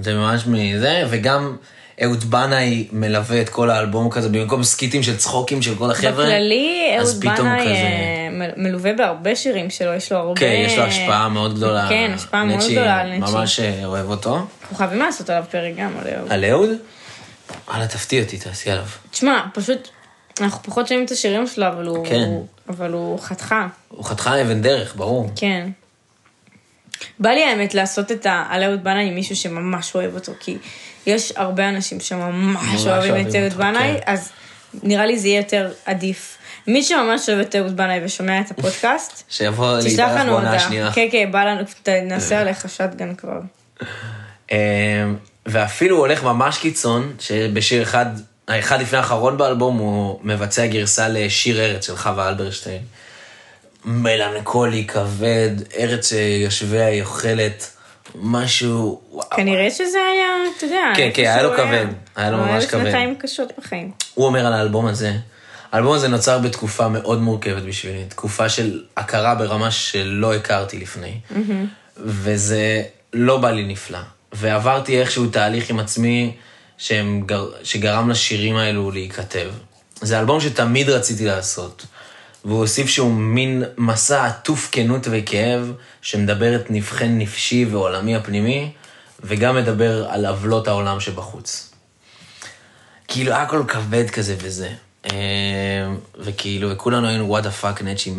[0.00, 1.56] זה ממש מזה, וגם
[2.04, 6.12] אהוד בנאי מלווה את כל האלבום כזה, במקום סקיטים של צחוקים של כל החבר'ה.
[6.24, 10.40] בכללי, אהוד בנאי כזה- אה, מלווה בהרבה שירים שלו, יש לו הרבה...
[10.40, 11.86] כן, יש לו השפעה מאוד גדולה.
[11.88, 13.32] כן, השפעה מאוד נצ'י גדולה על נצ'י.
[13.32, 14.36] ממש אה, אוהב אותו.
[14.62, 16.32] אנחנו חייבים לעשות עליו פרק גם על אהוד.
[16.32, 16.70] על אהוד?
[17.68, 18.84] וואלה, תפתיע אותי, תעשי עליו.
[19.10, 19.88] תשמע, פשוט,
[20.40, 22.06] אנחנו פחות שומעים את השירים שלו, אבל הוא...
[22.06, 22.28] כן.
[22.68, 25.30] אבל הוא חתיכה, הוא חתיכה אבן דרך, ברור.
[25.36, 25.68] כן.
[27.18, 28.44] בא לי האמת לעשות את ה...
[28.50, 30.56] על אהוד בנאי עם מישהו שממש אוהב אותו, כי
[31.06, 32.32] יש הרבה אנשים שממש
[32.72, 34.12] ממש אוהבים את אהוד בנאי, כן.
[34.12, 34.32] אז
[34.82, 36.38] נראה לי זה יהיה יותר עדיף.
[36.66, 40.54] מי שממש אוהב את אהוד בנאי ושומע את הפודקאסט, שיבוא תשלח להתארח לנו בעונה.
[40.54, 40.92] השנייה.
[40.92, 43.38] כן, כן, בא לנו, ת- נעשה עליך שטגן כבר.
[44.52, 44.56] אמ,
[45.46, 48.06] ואפילו הוא הולך ממש קיצון, שבשיר אחד,
[48.48, 52.82] האחד לפני האחרון באלבום, הוא מבצע גרסה לשיר ארץ של חווה אלברשטיין.
[53.86, 57.70] מלנכולי, כבד, ארץ שיושביה היא אוכלת,
[58.14, 59.00] משהו...
[59.10, 59.28] וואו.
[59.36, 60.26] כנראה שזה היה,
[60.56, 61.86] אתה יודע, כן, כן, היה לו כבד.
[62.16, 62.80] היה לו ממש הוא כבד.
[62.80, 63.90] היה שנתיים קשות בחיים.
[64.14, 65.12] הוא אומר על האלבום הזה,
[65.72, 71.20] האלבום הזה נוצר בתקופה מאוד מורכבת בשבילי, תקופה של הכרה ברמה שלא הכרתי לפני.
[71.96, 72.82] וזה
[73.12, 73.98] לא בא לי נפלא.
[74.32, 76.36] ועברתי איכשהו תהליך עם עצמי
[76.78, 77.48] שהם גר...
[77.62, 79.50] שגרם לשירים האלו להיכתב.
[80.00, 81.86] זה אלבום שתמיד רציתי לעשות.
[82.46, 85.72] והוא הוסיף שהוא מין מסע עטוף כנות וכאב,
[86.02, 88.70] שמדבר את נבכי נפשי ועולמי הפנימי,
[89.24, 91.72] וגם מדבר על עוולות העולם שבחוץ.
[93.08, 94.68] כאילו, היה הכל כבד כזה וזה.
[95.12, 95.88] אה,
[96.18, 98.12] וכאילו, וכולנו היינו what the fuck נצ'י,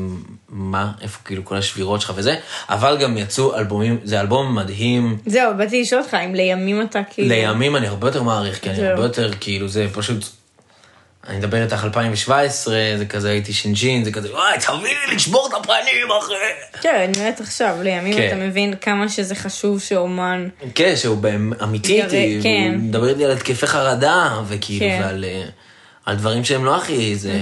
[0.49, 2.35] מה, איפה כאילו כל השבירות שלך וזה,
[2.69, 5.17] אבל גם יצאו אלבומים, זה אלבום מדהים.
[5.25, 7.29] זהו, באתי לשאול אותך אם לימים אתה כאילו...
[7.29, 8.87] לימים אני הרבה יותר מעריך, כי אני.
[8.87, 10.25] הרבה יותר, כאילו, זה פשוט...
[11.27, 15.53] אני מדבר איתך 2017, זה כזה הייתי שינג'ין, זה כזה, וואי, תביא לי לשבור את
[15.53, 16.33] הפנים, אחי.
[16.81, 18.27] כן, אני אומרת עכשיו, לימים כן.
[18.27, 20.47] אתה מבין כמה שזה חשוב שאומן...
[20.75, 22.71] כן, שהוא באמת אמיתי איתי, כן.
[22.73, 24.99] הוא מדבר איתי על התקפי חרדה, וכאילו, כן.
[25.01, 25.43] ועל אה,
[26.05, 27.41] על דברים שהם לא הכי, זה...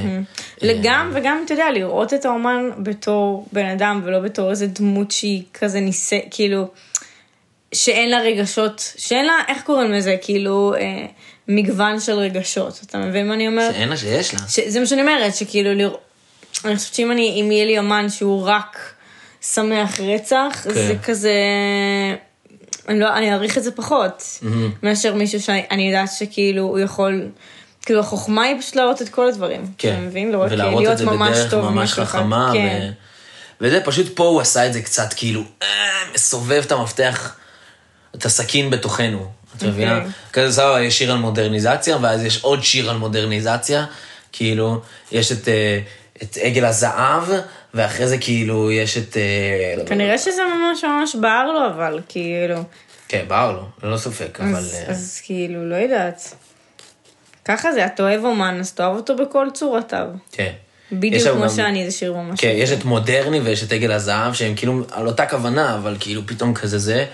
[0.84, 5.44] גם וגם, אתה יודע, לראות את האומן בתור בן אדם, ולא בתור איזה דמות שהיא
[5.54, 6.68] כזה ניסה, כאילו,
[7.76, 11.06] שאין לה רגשות, שאין לה, איך קוראים לזה, כאילו, אה,
[11.48, 12.80] מגוון של רגשות.
[12.86, 13.74] אתה מבין מה אני אומרת?
[13.74, 14.40] שאין לה שיש לה.
[14.50, 16.00] ש- זה מה שאני אומרת, שכאילו, לראות,
[16.66, 18.78] אני חושבת שאם אני, אם יהיה לי אמן שהוא רק
[19.54, 20.74] שמח רצח, כן.
[20.74, 21.34] זה כזה...
[22.88, 24.24] אני לא, אני אעריך את זה פחות,
[24.84, 27.28] מאשר מישהו שאני יודעת שכאילו הוא יכול...
[27.86, 29.66] כאילו החוכמה היא פשוט להראות את כל הדברים.
[29.78, 29.94] כן.
[29.94, 30.32] אתה מבין?
[30.32, 31.94] לראות, ולהראות להיות את זה ממש בדרך טוב ממש.
[31.94, 32.50] חכמה.
[32.54, 32.90] כן.
[33.62, 33.66] ו...
[33.66, 35.68] וזה פשוט פה הוא עשה את זה קצת כאילו, אה,
[36.14, 37.36] מסובב את המפתח,
[38.18, 39.18] את הסכין בתוכנו.
[39.20, 39.70] את אוקיי.
[39.70, 40.00] מבינה?
[40.34, 43.86] כזה סבבה, יש שיר על מודרניזציה, ואז יש עוד שיר על מודרניזציה.
[44.32, 45.80] כאילו, יש את, אה,
[46.24, 47.24] את עגל הזהב,
[47.74, 49.18] ואחרי זה כאילו יש את...
[49.18, 52.56] אה, כנראה שזה ממש ממש בער לו, אבל כאילו...
[53.08, 54.56] כן, בער לו, ללא ספק, אבל...
[54.56, 56.36] אז, אה, אז כאילו, לא יודעת.
[57.46, 60.08] ככה זה, אתה אוהב אומן, אז תאהב אותו בכל צורותיו.
[60.32, 60.52] כן.
[60.92, 62.40] בדיוק כמו גם- שאני, זה שיר ממש...
[62.40, 66.22] כן, יש את מודרני ויש את עגל הזהב, שהם כאילו על אותה כוונה, אבל כאילו
[66.26, 67.06] פתאום כזה זה.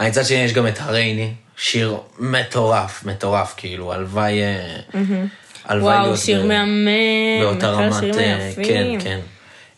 [0.00, 4.42] אני מצד שני יש גם את הרייני, שיר מטורף, מטורף, כאילו, הלוואי...
[4.42, 4.80] אה,
[5.64, 6.88] הלוואי וואו, שיר מהמם.
[7.40, 8.04] באותה רמת...
[8.18, 8.50] אה.
[8.56, 9.20] כן, כן.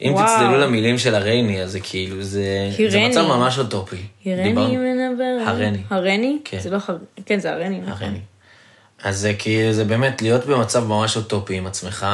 [0.02, 0.14] אם.
[0.26, 3.00] תצללו למילים של הרייני, אז זה כאילו, זה זה.
[3.08, 3.96] מצב ממש אוטופי.
[4.26, 5.50] הרני דיברנו- מדבר.
[5.50, 5.78] הרני.
[5.90, 6.38] הרני?
[6.44, 6.58] כן.
[6.60, 6.96] זה לא הר...
[7.26, 7.80] כן, זה הרני.
[7.80, 7.92] נכון.
[8.06, 8.18] הרני.
[9.02, 12.06] אז זה כאילו, זה באמת להיות במצב ממש אוטופי עם עצמך,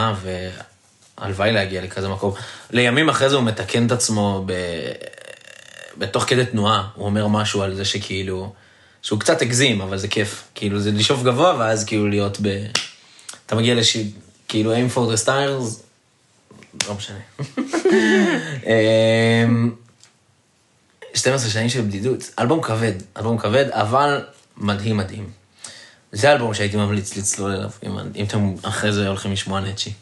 [1.19, 2.33] והלוואי להגיע לכזה מקום.
[2.71, 4.53] לימים אחרי זה הוא מתקן את עצמו ב...
[5.99, 8.53] בתוך כדי תנועה, הוא אומר משהו על זה שכאילו,
[9.03, 10.43] שהוא קצת הגזים, אבל זה כיף.
[10.55, 12.67] כאילו, זה לשאוף גבוה, ואז כאילו להיות ב...
[13.47, 13.97] אתה מגיע לש...
[14.49, 15.83] כאילו, aim for the stars,
[16.89, 17.19] לא משנה.
[18.67, 19.73] אמ,
[21.15, 24.25] 12 שנים של בדידות, אלבום כבד, אלבום כבד, אבל
[24.57, 25.31] מדהים מדהים.
[26.13, 29.93] זה אלבום שהייתי ממליץ לצלול אליו, אם, אם אתם אחרי זה הולכים לשמוע נצ'י.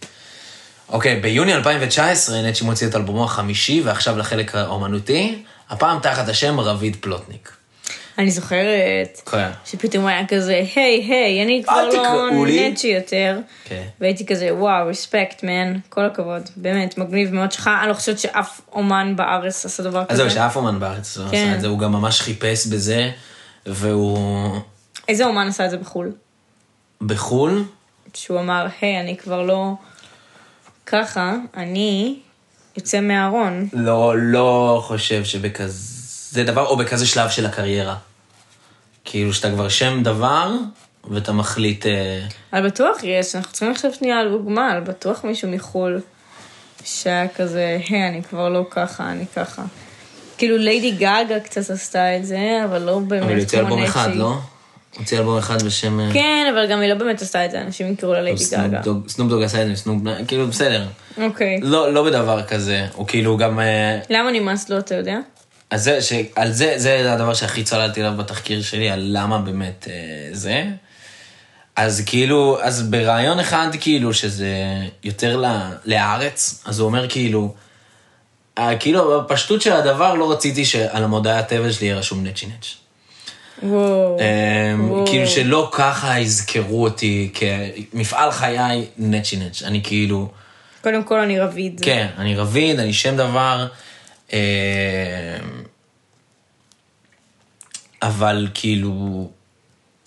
[0.88, 6.96] אוקיי, ביוני 2019 נצ'י מוציא את אלבומו החמישי, ועכשיו לחלק האומנותי, הפעם תחת השם רביד
[7.00, 7.52] פלוטניק.
[8.18, 9.50] אני זוכרת כן.
[9.64, 13.38] שפתאום היה כזה, היי, היי, אני כבר לא תקראו לי." נצ'י יותר.
[13.64, 13.82] כן.
[14.00, 16.42] והייתי כזה, וואו, רספקט, מן, כל הכבוד.
[16.56, 17.70] באמת, מגניב מאוד שלך.
[17.82, 20.16] אני לא חושבת שאף אומן בארץ עשה דבר אז כזה.
[20.16, 21.36] זהו, שאף אומן בארץ לא כן.
[21.36, 23.10] עשה את זה, הוא גם ממש חיפש בזה,
[23.66, 24.58] והוא
[25.08, 26.12] איזה אומן עשה את זה בחו"ל?
[27.00, 27.64] בחו"ל,
[28.14, 29.72] שהוא אמר, היי, אני כבר לא
[30.86, 32.16] ככה, אני
[32.76, 33.68] יוצא מהארון.
[33.72, 37.96] לא, לא חושב שבכזה דבר, או בכזה שלב של הקריירה.
[39.04, 40.52] כאילו שאתה כבר שם דבר,
[41.10, 41.86] ואתה מחליט...
[41.86, 46.00] אה, אבל בטוח יש, אנחנו צריכים לחשוב שנייה על דוגמה, על בטוח מישהו מחו"ל
[46.84, 49.62] שהיה כזה, היי, אני כבר לא ככה, אני ככה.
[50.38, 53.88] כאילו ליידי גאגה קצת עשתה את זה, אבל לא באמת אבל יוצא אלבום נצ'י.
[53.88, 54.38] אחד, לא?
[54.98, 56.00] הוציא אלבום אחד בשם...
[56.00, 58.80] אה, כן, אבל גם היא לא באמת עשתה את זה, אנשים יקראו לה ליידי גאגה.
[59.08, 60.02] סנופ דוג עשה את זה, סנופ...
[60.28, 60.86] כאילו, בסדר.
[61.22, 61.60] אוקיי.
[61.62, 63.60] לא, לא בדבר כזה, הוא כאילו גם...
[63.60, 65.18] אה, למה נמאס לו, אתה יודע?
[65.70, 70.28] אז זה, שעל זה, זה הדבר שהכי צללתי עליו בתחקיר שלי, על למה באמת אה,
[70.32, 70.64] זה.
[71.76, 74.54] אז כאילו, אז ברעיון אחד, כאילו, שזה
[75.04, 77.54] יותר ל- להארץ, אז הוא אומר כאילו,
[78.80, 82.83] כאילו, בפשטות של הדבר, לא רציתי שעל המודעי הטבע שלי יהיה רשום נצ'י נץ'.
[83.64, 84.18] וואו.
[84.18, 85.06] אמ, וואו.
[85.06, 89.62] כאילו שלא ככה יזכרו אותי כמפעל חיי נצ'י נץ'.
[89.62, 90.28] אני כאילו,
[90.82, 91.80] קודם כל אני רביד.
[91.84, 93.66] כן, אני רביד, אני שם דבר,
[94.32, 94.38] אמ,
[98.02, 99.30] אבל כאילו,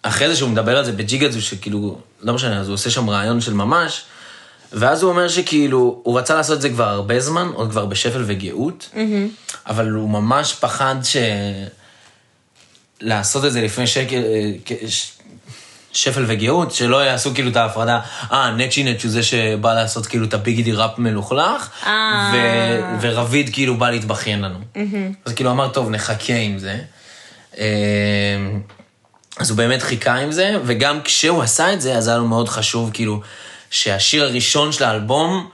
[0.01, 3.41] אחרי זה שהוא מדבר על זה בג'יגאדזו, שכאילו, לא משנה, אז הוא עושה שם רעיון
[3.41, 4.03] של ממש,
[4.74, 8.24] ואז הוא אומר שכאילו, הוא רצה לעשות את זה כבר הרבה זמן, עוד כבר בשפל
[8.26, 8.89] וגאות,
[9.68, 11.18] אבל הוא ממש פחד ש...
[13.02, 14.76] לעשות את זה לפני שקל, אה,
[15.93, 18.00] שפל וגאות, שלא יעשו כאילו את ההפרדה,
[18.32, 22.32] אה, נצ'י נץ' הוא זה שבא לעשות כאילו את הביגידי ראפ מלוכלך, אה.
[22.34, 24.60] ו- ורביד כאילו בא להתבכיין לנו.
[25.26, 26.80] אז כאילו אמר, טוב, נחכה עם זה.
[27.58, 27.66] אה,
[29.39, 32.50] אז הוא באמת חיכה עם זה, וגם כשהוא עשה את זה, אז היה לו מאוד
[32.50, 33.22] חשוב כאילו
[33.70, 35.50] שהשיר הראשון של האלבום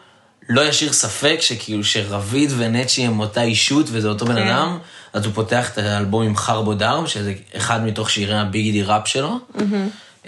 [0.50, 4.48] לא ישאיר ספק שכאילו שרביד ונצ'י הם אותה אישות וזה אותו בן כן.
[4.48, 4.78] אדם,
[5.14, 9.38] אז הוא פותח את האלבום עם חרבו דרם, שזה אחד מתוך שירי הביגידי ראפ שלו.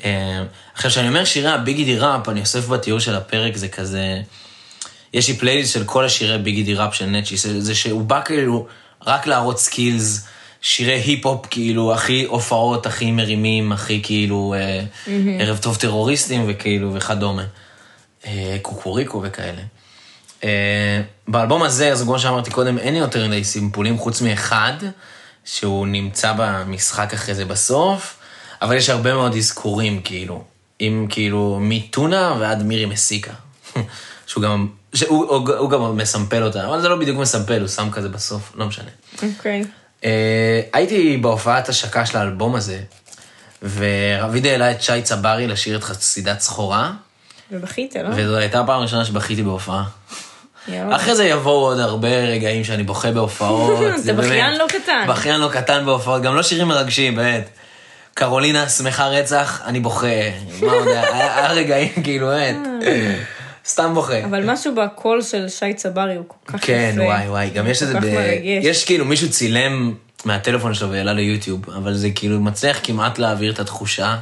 [0.04, 4.22] אה, עכשיו, כשאני אומר שירי הביגידי ראפ, אני אוסף בתיאור של הפרק, זה כזה...
[5.14, 8.68] יש לי פלייליסט של כל השירי ביגידי ראפ של נצ'י, זה, שהוא בא כאילו
[9.06, 10.28] רק להראות skills,
[10.62, 14.84] שירי היפ-הופ כאילו הכי הופעות, הכי מרימים, הכי כאילו אה,
[15.40, 17.44] ערב טוב טרוריסטים וכאילו וכדומה.
[18.26, 19.62] אה, קוקוריקו וכאלה.
[20.46, 24.74] אה, באלבום הזה, אז כמו שאמרתי קודם, אין לי יותר מדי סימפולים חוץ מאחד,
[25.46, 28.18] שהוא נמצא במשחק אחרי זה בסוף,
[28.62, 30.44] אבל יש הרבה מאוד אזכורים כאילו,
[30.80, 33.32] עם כאילו מטונה ועד מירי מסיקה.
[34.28, 37.90] שהוא גם, שהוא הוא, הוא גם מסמפל אותה, אבל זה לא בדיוק מסמפל, הוא שם
[37.92, 38.90] כזה בסוף, לא משנה.
[39.24, 39.64] אוקיי.
[40.06, 42.80] אה, הייתי בהופעת השקה של האלבום הזה,
[43.62, 46.92] ורביד העלה את שי צברי לשיר את חסידת סחורה,
[47.52, 48.10] ובכית, לא?
[48.16, 49.84] וזו הייתה הפעם הראשונה שבכיתי בהופעה.
[50.68, 50.96] יואו.
[50.96, 53.80] אחרי זה יבואו עוד הרבה רגעים שאני בוכה בהופעות.
[53.90, 55.06] אתה זה בכיין לא קטן.
[55.08, 57.50] בכיין לא קטן בהופעות, גם לא שירים מרגשים, באמת.
[58.14, 60.08] קרולינה שמחה רצח, אני בוכה.
[60.62, 61.52] מה עוד היה?
[61.52, 62.56] רגעים, כאילו, באמת.
[63.68, 64.26] סתם בוכה.
[64.26, 66.68] אבל משהו בקול של שי צברי הוא כל כך יפה.
[66.68, 68.06] כן, וואי וואי, גם יש את זה ב...
[68.06, 68.66] מרגש.
[68.66, 69.94] יש כאילו מישהו צילם
[70.26, 74.16] מהטלפון שלו והעלה ליוטיוב, אבל זה כאילו מצליח כמעט להעביר את התחושה.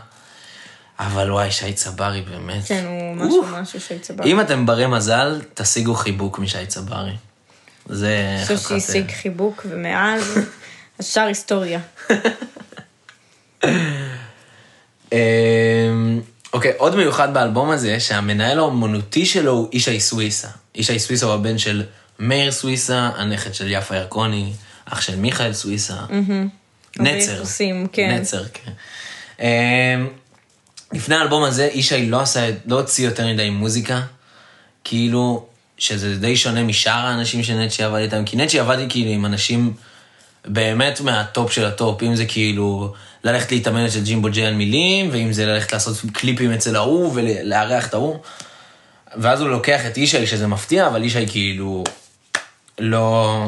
[1.00, 2.64] אבל וואי, שי צברי באמת.
[2.68, 4.32] כן, הוא משהו משהו שי צברי.
[4.32, 7.12] אם אתם ברי מזל, תשיגו חיבוק משי צברי.
[7.86, 10.38] זה אני חושב חתיכת- שהשיג חיבוק, ומאז
[11.00, 11.80] השאר היסטוריה.
[15.12, 15.18] אמ,
[16.54, 20.48] אוקיי, עוד מיוחד באלבום הזה, שהמנהל האומנותי שלו הוא ישי סוויסה.
[20.76, 21.84] ישי סוויסה הוא הבן של
[22.20, 24.54] מאיר סוויסה, הנכד של יפה ירקוני,
[24.86, 25.96] אח של מיכאל סוויסה.
[27.00, 27.42] נצר.
[27.92, 28.12] כן.
[28.20, 28.72] נצר, כן.
[30.94, 34.02] לפני האלבום הזה, ישי לא עשה, לא הוציא יותר מדי מוזיקה,
[34.84, 35.46] כאילו,
[35.78, 39.74] שזה די שונה משאר האנשים שנצ'י עבד איתם, כי נצ'י עבד כאילו עם אנשים
[40.48, 45.34] באמת מהטופ של הטופ, אם זה כאילו ללכת להתאמן אצל ג'ימבו ג'י על מילים, ואם
[45.34, 48.20] זה ללכת לעשות קליפים אצל ההוא ולארח את ההוא.
[49.18, 51.84] ואז הוא לוקח את ישי, שזה מפתיע, אבל ישי כאילו
[52.80, 53.46] לא,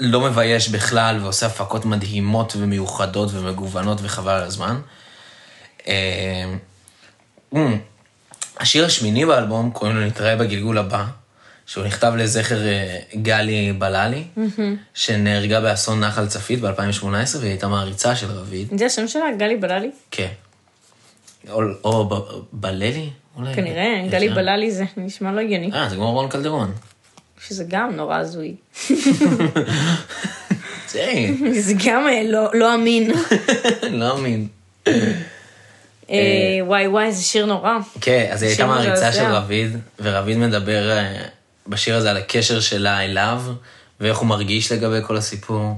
[0.00, 4.76] לא מבייש בכלל, ועושה הפקות מדהימות ומיוחדות ומגוונות וחבל על הזמן.
[5.88, 6.44] אה,
[7.54, 7.78] אמ,
[8.60, 11.04] השיר השמיני באלבום, קוראים לו נתראה בגלגול הבא,
[11.66, 14.24] שהוא נכתב לזכר אה, גלי בללי,
[14.94, 17.04] שנהרגה באסון נחל צפית ב-2018,
[17.38, 18.68] והיא הייתה מעריצה של רביד.
[18.78, 19.24] זה השם שלה?
[19.38, 19.90] גלי בללי?
[20.10, 20.28] כן.
[21.84, 22.08] או,
[22.52, 23.10] בללי?
[23.36, 23.54] אולי.
[23.54, 24.28] כנראה, יש גלי.
[24.28, 25.70] בללי זה נשמע לא הגיוני.
[25.72, 26.72] אה, זה כמו רון קלדרון.
[27.48, 28.54] שזה גם נורא הזוי.
[30.88, 33.10] זה, גם אה, לא- לא אמין.
[33.90, 34.48] לא מאמין.
[36.10, 37.78] אה, וואי וואי, זה שיר נורא.
[38.00, 39.24] כן, אז היא הייתה מעריצה של.
[39.24, 41.22] רביד, ורביד מדבר אה,
[41.66, 43.42] בשיר הזה על הקשר שלה אליו,
[44.00, 45.74] ואיך הוא מרגיש לגבי כל הסיפור.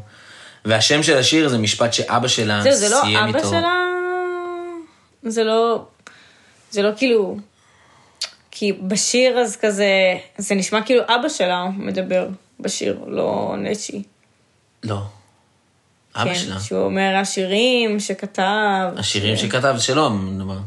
[0.64, 3.50] והשם של השיר זה משפט שאבא שלה זהו, זה לא סיים אבא איתו.
[3.50, 3.76] שלה...
[5.22, 5.84] זה לא...
[6.70, 7.36] זה לא כאילו...
[8.50, 9.88] כי בשיר אז כזה...
[10.38, 12.28] זה נשמע כאילו אבא שלה מדבר
[12.60, 14.02] בשיר, לא נצ'י.
[14.82, 15.02] לא.
[16.16, 16.60] אבא כן, שלה.
[16.60, 18.88] שהוא אומר השירים שכתב.
[18.96, 20.58] השירים שכתב שלו, מדבר.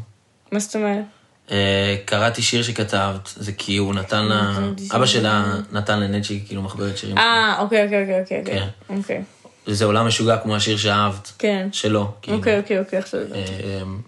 [0.52, 1.04] מה זאת אומרת?
[1.50, 4.58] אה, קראתי שיר שכתבת, זה כי הוא נתן לה...
[4.96, 7.18] אבא שלה נתן לנצ'י כאילו מחברת שירים.
[7.18, 8.44] אה, אוקיי, אוקיי, אוקיי, אוקיי.
[8.44, 8.68] כן.
[8.88, 9.22] אוקיי.
[9.66, 11.32] זה עולם משוגע כמו השיר שאהבת.
[11.38, 11.68] כן.
[11.72, 12.12] שלו.
[12.22, 12.36] כאילו.
[12.36, 13.52] אוקיי, אוקיי, אוקיי, עכשיו הבנתי.
[13.82, 14.00] אמ,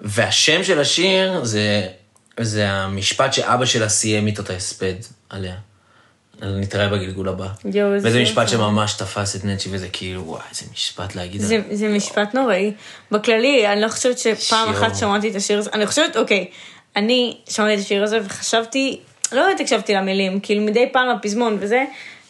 [0.00, 1.86] והשם של השיר זה,
[2.40, 4.94] זה המשפט שאבא שלה סיים איתו את ההספד
[5.30, 5.54] עליה.
[6.40, 7.46] על נתראה בגלגול הבא.
[7.64, 8.50] יואו, איזה וזה משפט יופי.
[8.50, 11.40] שממש תפס את נצ'י, וזה כאילו, וואי, איזה משפט להגיד.
[11.40, 12.72] זה, זה משפט נוראי.
[13.10, 14.70] בכללי, אני לא חושבת שפעם שיו.
[14.70, 16.46] אחת שמעתי את השיר הזה, אני חושבת, אוקיי,
[16.96, 19.00] אני שמעתי את השיר הזה וחשבתי,
[19.32, 21.84] לא באמת הקשבתי למילים, כאילו מדי פעם הפזמון וזה,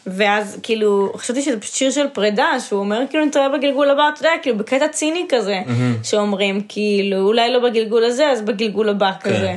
[0.06, 4.20] ואז כאילו, חשבתי שזה פשוט שיר של פרידה, שהוא אומר כאילו נתראה בגלגול הבא, אתה
[4.20, 5.60] יודע, כאילו בקטע ציני כזה,
[6.02, 9.30] שאומרים כאילו, אולי לא בגלגול הזה, אז בגלגול הבא כן.
[9.30, 9.56] כזה.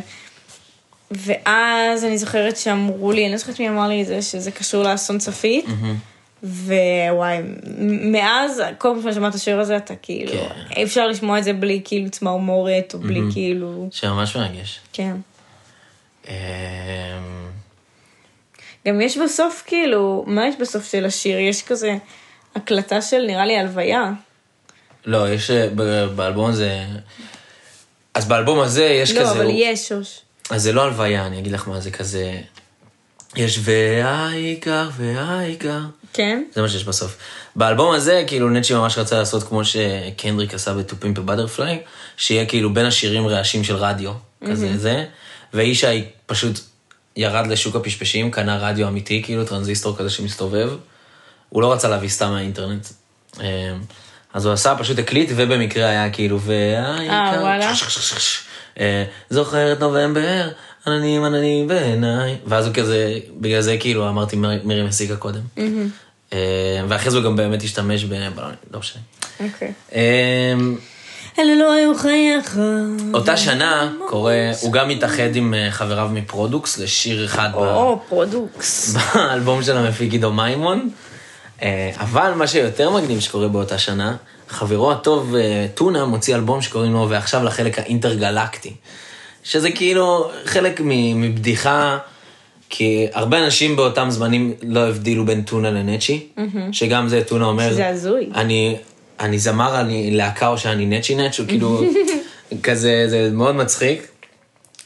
[1.12, 4.84] ואז אני זוכרת שאמרו לי, אני לא זוכרת מי אמר לי את זה, שזה קשור
[4.84, 5.66] לאסון צפית.
[6.44, 7.38] ווואי,
[8.12, 10.76] מאז, כל פעם ששמעת את השיר הזה, אתה כאילו, כן.
[10.76, 14.80] אי אפשר לשמוע את זה בלי כאילו צמרמורת, או בלי כאילו, שממש מרגש.
[14.94, 15.16] כן.
[16.28, 16.34] אמ,
[18.88, 21.40] גם יש בסוף כאילו, מה יש בסוף של השיר?
[21.40, 21.98] יש כזה
[22.56, 24.12] הקלטה של נראה לי הלוויה.
[25.06, 25.68] לא, יש אה,
[26.16, 26.84] באלבום הזה...
[28.14, 29.32] אז באלבום הזה יש לא, כזה...
[29.32, 30.20] אבל הוא- יש שוש.
[30.54, 32.42] אז זה לא הלוויה, אני אגיד לך מה זה כזה...
[33.36, 35.80] יש והעיקר והעיקר.
[36.14, 36.44] כן?
[36.54, 37.18] זה מה שיש בסוף.
[37.56, 41.82] באלבום הזה, כאילו נצ'י ממש רצה לעשות כמו שקנדריק עשה בטופים בבטרפליי,
[42.18, 44.12] שיהיה כאילו בין השירים רעשים של רדיו,
[44.48, 45.06] כזה זה,
[45.54, 46.60] וישי פשוט
[47.16, 50.70] ירד לשוק הפשפשים, קנה רדיו אמיתי, כאילו טרנזיסטור כזה שמסתובב.
[51.50, 52.88] הוא לא רצה להביא סתם מהאינטרנט.
[53.42, 53.74] אה,
[54.34, 57.14] אז הוא עשה, פשוט הקליט, ובמקרה היה כאילו, והעיקר...
[57.14, 57.72] אה, וואלה.
[58.80, 60.48] אה, זוכר את נובמבר,
[60.88, 65.42] עננים עננים בעיניי, ואז הוא כזה, בגלל זה כאילו אמרתי מיר- מירי מסיקה קודם.
[66.34, 66.38] אה,
[66.88, 69.02] ואחרי זה הוא גם באמת השתמש בבלונים, לא משנה.
[69.40, 69.72] אוקיי.
[69.96, 70.54] אה,
[71.40, 72.60] אלה לא היו חייך.
[73.14, 78.96] אותה שנה קורה, הוא גם מתאחד עם אה, חבריו מפרודוקס לשיר אחד ב- או, פרודוקס.
[79.16, 80.90] באלבום של המפיק עידו מימון.
[82.00, 84.16] אבל מה שיותר מגניב שקורה באותה שנה,
[84.54, 88.74] חברו הטוב אה, טונה מוציא אלבום שקוראים לו ועכשיו לחלק האינטרגלקטי.
[89.44, 90.82] שזה כאילו חלק
[91.16, 91.98] מבדיחה,
[92.70, 96.28] כי הרבה אנשים באותם זמנים לא הבדילו בין טונה לנצ'י,
[96.72, 98.30] שגם זה טונה אומר, שזה הזוי.
[98.36, 98.78] אני,
[99.20, 101.82] אני זמר, אני להקה או שאני נצ'י נצ', הוא כאילו,
[102.64, 104.08] כזה, זה מאוד מצחיק.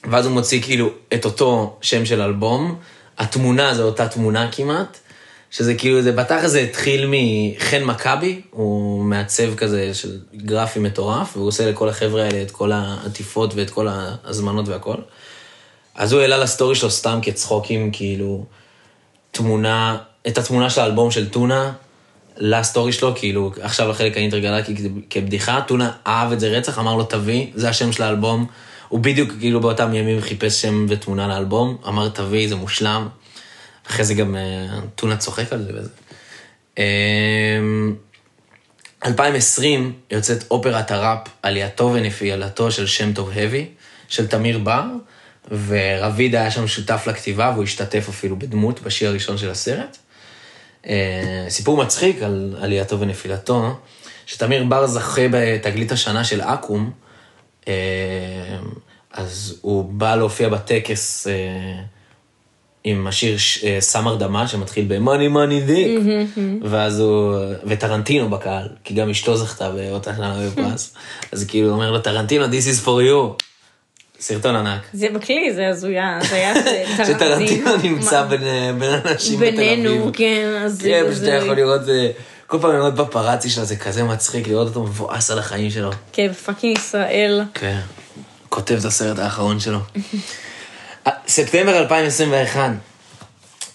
[0.04, 2.76] ואז הוא מוציא כאילו את אותו שם של אלבום,
[3.18, 5.00] התמונה זו אותה תמונה כמעט,
[5.52, 11.48] שזה כאילו, זה בתכל'ס זה התחיל מחן מכבי, הוא מעצב כזה של גרפי מטורף, והוא
[11.48, 14.96] עושה לכל החבר'ה האלה את כל העטיפות ואת כל ההזמנות והכל.
[15.96, 18.46] אז הוא העלה לסטורי שלו סתם כצחוקים, כאילו,
[19.32, 21.72] תמונה, את התמונה של האלבום של טונה,
[22.38, 24.76] לסטורי שלו, כאילו, עכשיו החלק האינטרגלקי
[25.10, 28.46] כבדיחה, טונה אהב את זה רצח, אמר לו תביא, זה השם של האלבום.
[28.88, 33.08] הוא בדיוק כאילו באותם ימים חיפש שם ותמונה לאלבום, אמר תביא, זה מושלם.
[33.90, 35.90] אחרי זה גם uh, טונה צוחק על זה וזה.
[36.76, 36.80] Um,
[39.06, 43.66] 2020 יוצאת אופרת הראפ עלייתו ונפילתו של שם טוב האבי,
[44.08, 44.84] של תמיר בר,
[45.68, 49.98] ורביד היה שם שותף לכתיבה והוא השתתף אפילו בדמות בשיר הראשון של הסרט.
[50.84, 50.88] Uh,
[51.50, 53.80] סיפור מצחיק על עלייתו ונפילתו,
[54.26, 56.92] שתמיר בר זכה בתגלית השנה של אקו"ם,
[57.64, 57.68] uh,
[59.12, 61.28] אז הוא בא להופיע בטקס
[62.90, 63.38] עם השיר
[63.80, 66.10] סמר דמה שמתחיל ב-money money dick,
[66.64, 70.94] ואז הוא, וטרנטינו בקהל, כי גם אשתו זכתה באותה שנה בפרס,
[71.32, 73.44] אז כאילו הוא אומר לו, טרנטינו, this is for you.
[74.20, 74.82] סרטון ענק.
[74.94, 76.54] זה בכללי, זה הזויה, זה היה
[77.08, 78.42] שטרנטינו נמצא בין
[78.80, 79.60] בין אנשים בתל אביב.
[79.60, 82.10] בינינו, כן, אז כן, פשוט אתה יכול לראות, אה,
[82.48, 85.90] כל פעם לראות בפרצוף שלו, זה כזה מצחיק לראות אותו מבואס על החיים שלו.
[86.14, 87.42] כן, fucking ישראל.
[87.54, 87.80] כן,
[88.50, 89.80] כותב את הסרט האחרון שלו.
[91.28, 92.72] ספטמבר 2021,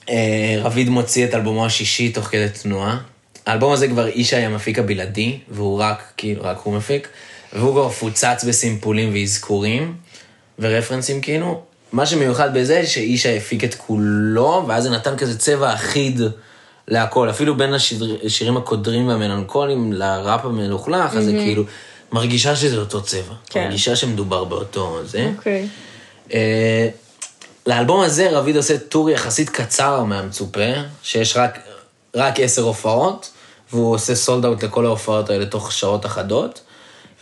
[0.09, 2.99] אה, רביד מוציא את אלבומו השישי תוך כדי תנועה.
[3.47, 7.09] האלבום הזה כבר ישי המפיק הבלעדי, והוא רק, כאילו, רק הוא מפיק,
[7.53, 9.95] והוא כבר פוצץ בסימפולים ואזכורים
[10.59, 11.63] ורפרנסים כאילו.
[11.93, 16.21] מה שמיוחד בזה, שישי הפיק את כולו, ואז זה נתן כזה צבע אחיד
[16.89, 17.31] להכל.
[17.31, 21.65] אפילו בין השיר, השירים הקודרים והמלנכוליים לראפ המלוכלך, אז זה כאילו,
[22.13, 23.35] מרגישה שזה אותו צבע.
[23.51, 23.65] כן.
[23.65, 25.31] מרגישה שמדובר באותו זה.
[25.37, 25.69] אוקיי.
[26.33, 26.89] אה,
[27.67, 31.59] לאלבום הזה רביד עושה טור יחסית קצר מהמצופה, שיש רק,
[32.15, 33.31] רק עשר הופעות,
[33.73, 36.61] והוא עושה sold out לכל ההופעות האלה תוך שעות אחדות,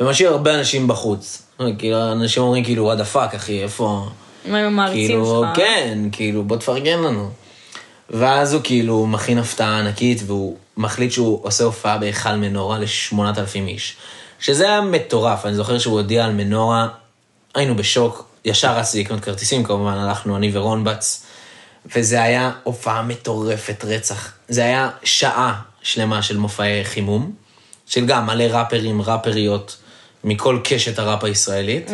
[0.01, 1.43] ומשאיר הרבה אנשים בחוץ.
[1.78, 4.07] כאילו, אנשים אומרים כאילו, what the fuck, אחי, איפה...
[4.45, 5.57] מה עם המעריצים כאילו, שלך?
[5.57, 7.30] כן, כאילו, בוא תפרגן לנו.
[8.11, 13.66] ואז הוא כאילו מכין הפתעה ענקית, והוא מחליט שהוא עושה הופעה בהיכל מנורה לשמונת אלפים
[13.66, 13.97] איש.
[14.41, 16.88] שזה היה מטורף, אני זוכר שהוא הודיע על מנורה,
[17.55, 21.26] היינו בשוק, ישר רצתי לקנות כרטיסים, כמובן הלכנו אני ורון בץ,
[21.97, 24.32] וזה היה הופעה מטורפת רצח.
[24.49, 27.32] זה היה שעה שלמה של מופעי חימום,
[27.86, 29.76] של גם מלא ראפרים, ראפריות,
[30.24, 31.91] מכל קשת הראפ הישראלית.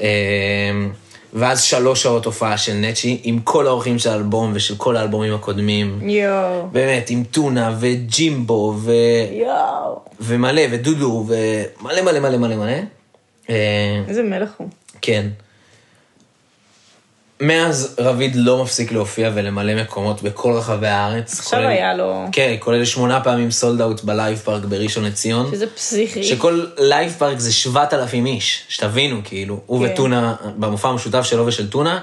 [0.00, 0.92] אמ,
[1.32, 6.08] ואז שלוש שעות הופעה של נצ'י, עם כל האורחים של האלבום ושל כל האלבומים הקודמים.
[6.10, 6.68] יואו.
[6.72, 8.92] באמת, עם טונה וג'ימבו ו...
[9.30, 10.00] יואו.
[10.20, 12.72] ומלא, ודודו, ומלא מלא מלא מלא מלא.
[13.50, 14.68] אה, איזה מלך הוא.
[15.02, 15.26] כן.
[17.46, 21.38] מאז רביד לא מפסיק להופיע ולמלא מקומות בכל רחבי הארץ.
[21.40, 22.24] עכשיו כולל- היה לו...
[22.32, 25.48] כן, כולל שמונה פעמים sold out בלייב פארק בראשון לציון.
[25.52, 26.22] שזה פסיכי.
[26.24, 29.92] שכל לייב פארק זה 7,000 איש, שתבינו, כאילו, הוא כן.
[29.92, 32.00] וטונה, במופע המשותף שלו ושל טונה,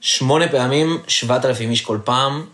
[0.00, 2.44] שמונה פעמים, 7,000 איש כל פעם,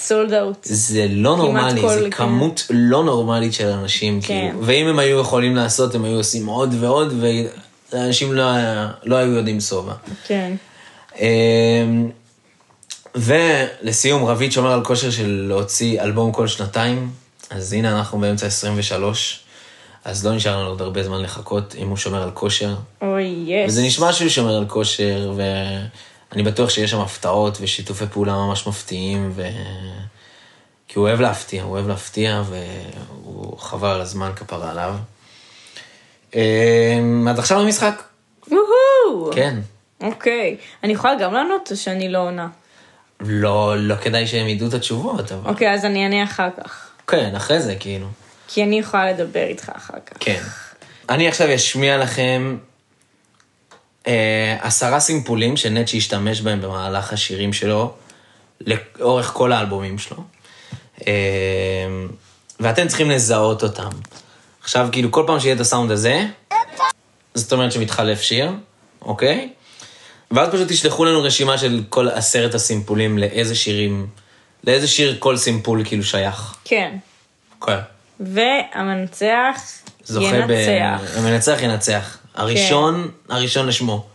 [0.00, 0.56] sold out.
[0.62, 2.10] זה לא נורמלי, כל- זה כן.
[2.10, 4.26] כמות לא נורמלית של אנשים, כן.
[4.26, 7.14] כאילו, ואם הם היו יכולים לעשות, הם היו עושים עוד ועוד,
[7.92, 8.44] ואנשים לא,
[9.04, 9.92] לא היו יודעים שובע.
[10.26, 10.52] כן.
[11.18, 12.10] אמ,
[13.14, 17.10] ולסיום, רביד שומר על כושר של להוציא אלבום כל שנתיים,
[17.50, 19.40] אז הנה אנחנו באמצע 23,
[20.04, 22.74] אז לא נשאר לנו עוד הרבה זמן לחכות אם הוא שומר על כושר.
[23.02, 23.68] אוי, יס.
[23.68, 29.32] וזה נשמע שהוא שומר על כושר, ואני בטוח שיש שם הפתעות ושיתופי פעולה ממש מפתיעים,
[29.34, 29.42] ו...
[30.88, 34.94] כי הוא אוהב להפתיע, הוא אוהב להפתיע, והוא חבל על הזמן כפרה עליו.
[36.34, 38.02] אמ, אז עכשיו המשחק.
[39.34, 39.58] כן.
[40.00, 40.56] אוקיי.
[40.84, 42.48] אני יכולה גם לענות או שאני לא עונה?
[43.20, 45.50] לא, לא כדאי שהם ידעו את התשובות, אבל...
[45.50, 46.90] אוקיי, אז אני אענה אחר כך.
[47.06, 48.06] כן, אחרי זה, כאילו.
[48.48, 50.16] כי אני יכולה לדבר איתך אחר כך.
[50.20, 50.42] כן.
[51.08, 52.56] אני עכשיו אשמיע לכם
[54.06, 57.94] אה, עשרה סימפולים שנצ'י השתמש בהם במהלך השירים שלו,
[58.60, 60.16] לאורך כל האלבומים שלו.
[61.06, 61.12] אה,
[62.60, 63.88] ואתם צריכים לזהות אותם.
[64.62, 66.26] עכשיו, כאילו, כל פעם שיהיה את הסאונד הזה,
[67.34, 68.52] זאת אומרת שמתחלף שיר,
[69.02, 69.48] אוקיי?
[70.30, 74.06] ואז פשוט תשלחו לנו רשימה של כל עשרת הסימפולים לאיזה שירים,
[74.64, 76.54] לאיזה שיר כל סימפול כאילו שייך.
[76.64, 76.96] כן.
[77.66, 77.78] כן.
[78.20, 79.60] והמנצח
[80.04, 80.48] זוכה ינצח.
[80.48, 81.18] ב...
[81.18, 82.16] המנצח ינצח.
[82.34, 82.40] כן.
[82.40, 84.06] הראשון הראשון לשמו.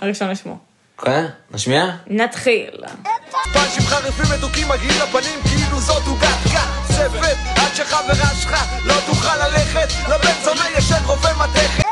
[0.00, 0.58] הראשון לשמו.
[1.04, 1.26] כן?
[1.50, 1.90] נשמיע?
[2.06, 2.70] נתחיל.
[3.52, 6.28] פאנצ'ים חריפים מתוקים מגיעים לפנים כאילו זאת עוגת
[6.84, 11.84] קצפת עד שחברה שלך לא תוכל ללכת לבן זונה ישן רופא מתכת.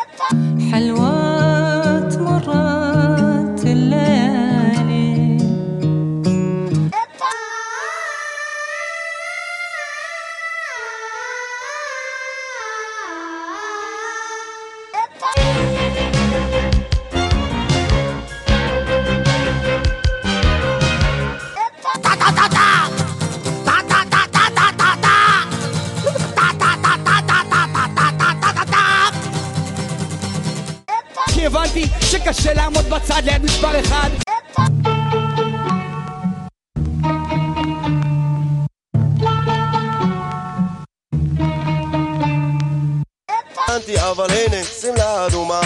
[0.71, 1.72] חלווה
[3.93, 4.42] Yeah.
[32.25, 34.11] שקשה לעמוד בצד ליד מספר אחד.
[44.11, 45.61] אבל הנה, שמלה אדומה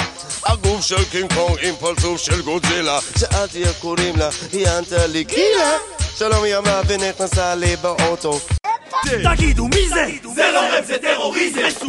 [0.47, 2.99] הגוף של קינג קונג עם פרצוף של גודזילה.
[3.19, 5.77] שאלתי איך קוראים לה, היא ענתה לי גילה
[6.19, 8.41] שלום היא אמרה ונכנסה לי באוטו
[9.25, 10.07] תגידו מי זה?
[10.35, 11.87] זה לא רב, זה טרוריזם!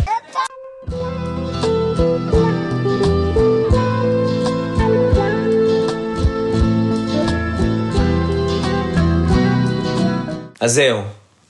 [10.60, 11.02] אז זהו,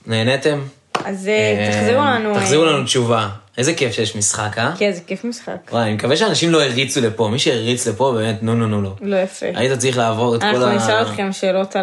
[0.07, 0.61] נהניתם?
[1.05, 2.35] אז אה, תחזירו לנו...
[2.35, 3.29] תחזירו אה, לנו תשובה.
[3.57, 4.71] איזה כיף שיש משחק, אה?
[4.77, 5.71] כן, זה כיף משחק.
[5.71, 7.27] וואי, אני מקווה שאנשים לא הריצו לפה.
[7.27, 8.91] מי שהריץ לפה, באמת, נו נו נו לא.
[9.01, 9.45] לא יפה.
[9.55, 10.49] היית צריך לעבור את כל ה...
[10.49, 11.75] אנחנו נשאל אתכם שאלות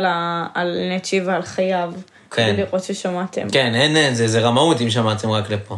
[0.55, 1.93] על נצ'י ועל חייו.
[2.31, 2.53] כן.
[2.53, 3.51] כדי לראות ששמעתם.
[3.51, 5.77] כן, אין, אין, זה, זה רמאות אם שמעתם רק לפה.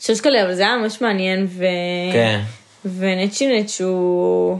[0.00, 1.64] שש כאלה, אבל זה היה ממש מעניין, ו...
[2.12, 2.40] כן.
[2.98, 4.58] ונצ'י נצ' הוא...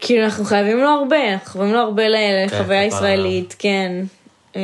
[0.00, 3.92] כאילו, אנחנו חייבים לו הרבה, אנחנו חייבים לו הרבה ל- לחוויה כפרה ישראלית, כן.
[4.56, 4.62] אה,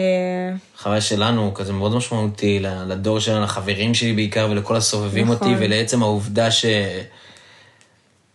[0.78, 5.48] החוויה שלנו כזה מאוד משמעותי לדור שלנו, לחברים שלי בעיקר ולכל הסובבים נכון.
[5.50, 6.64] אותי ולעצם העובדה ש...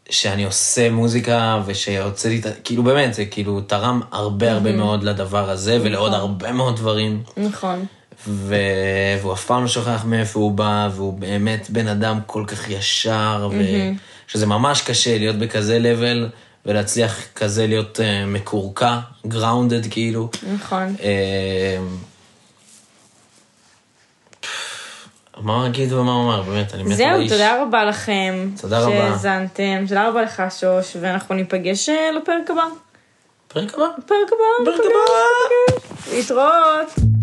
[0.10, 2.50] שאני עושה מוזיקה ושהוצאתי את ה...
[2.64, 7.24] כאילו באמת, זה כאילו תרם הרבה הרבה מאוד לדבר הזה ולעוד הרבה מאוד דברים.
[7.38, 7.86] נכון.
[8.28, 8.56] ו...
[9.22, 13.50] והוא אף פעם לא שוכח מאיפה הוא בא, והוא באמת בן אדם כל כך ישר,
[13.52, 13.62] ו...
[14.28, 16.30] שזה ממש קשה להיות בכזה לבל,
[16.68, 20.30] ולהצליח כזה להיות uh, מקורקע, grounded כאילו.
[20.56, 20.96] נכון.
[21.04, 21.78] אה,
[25.38, 27.28] מה אגיד ומה אומר, באמת, אני מת על זהו.
[27.30, 28.50] תודה רבה לכם.
[28.62, 28.92] תודה רבה.
[28.92, 29.86] שהאזנתם.
[29.88, 32.66] תודה רבה לך, שוש, ואנחנו ניפגש אה, לפרק הבא.
[33.48, 33.86] פרק הבא.
[34.06, 34.72] פרק הבא.
[34.72, 36.16] פרק הבא.
[36.16, 37.17] להתראות.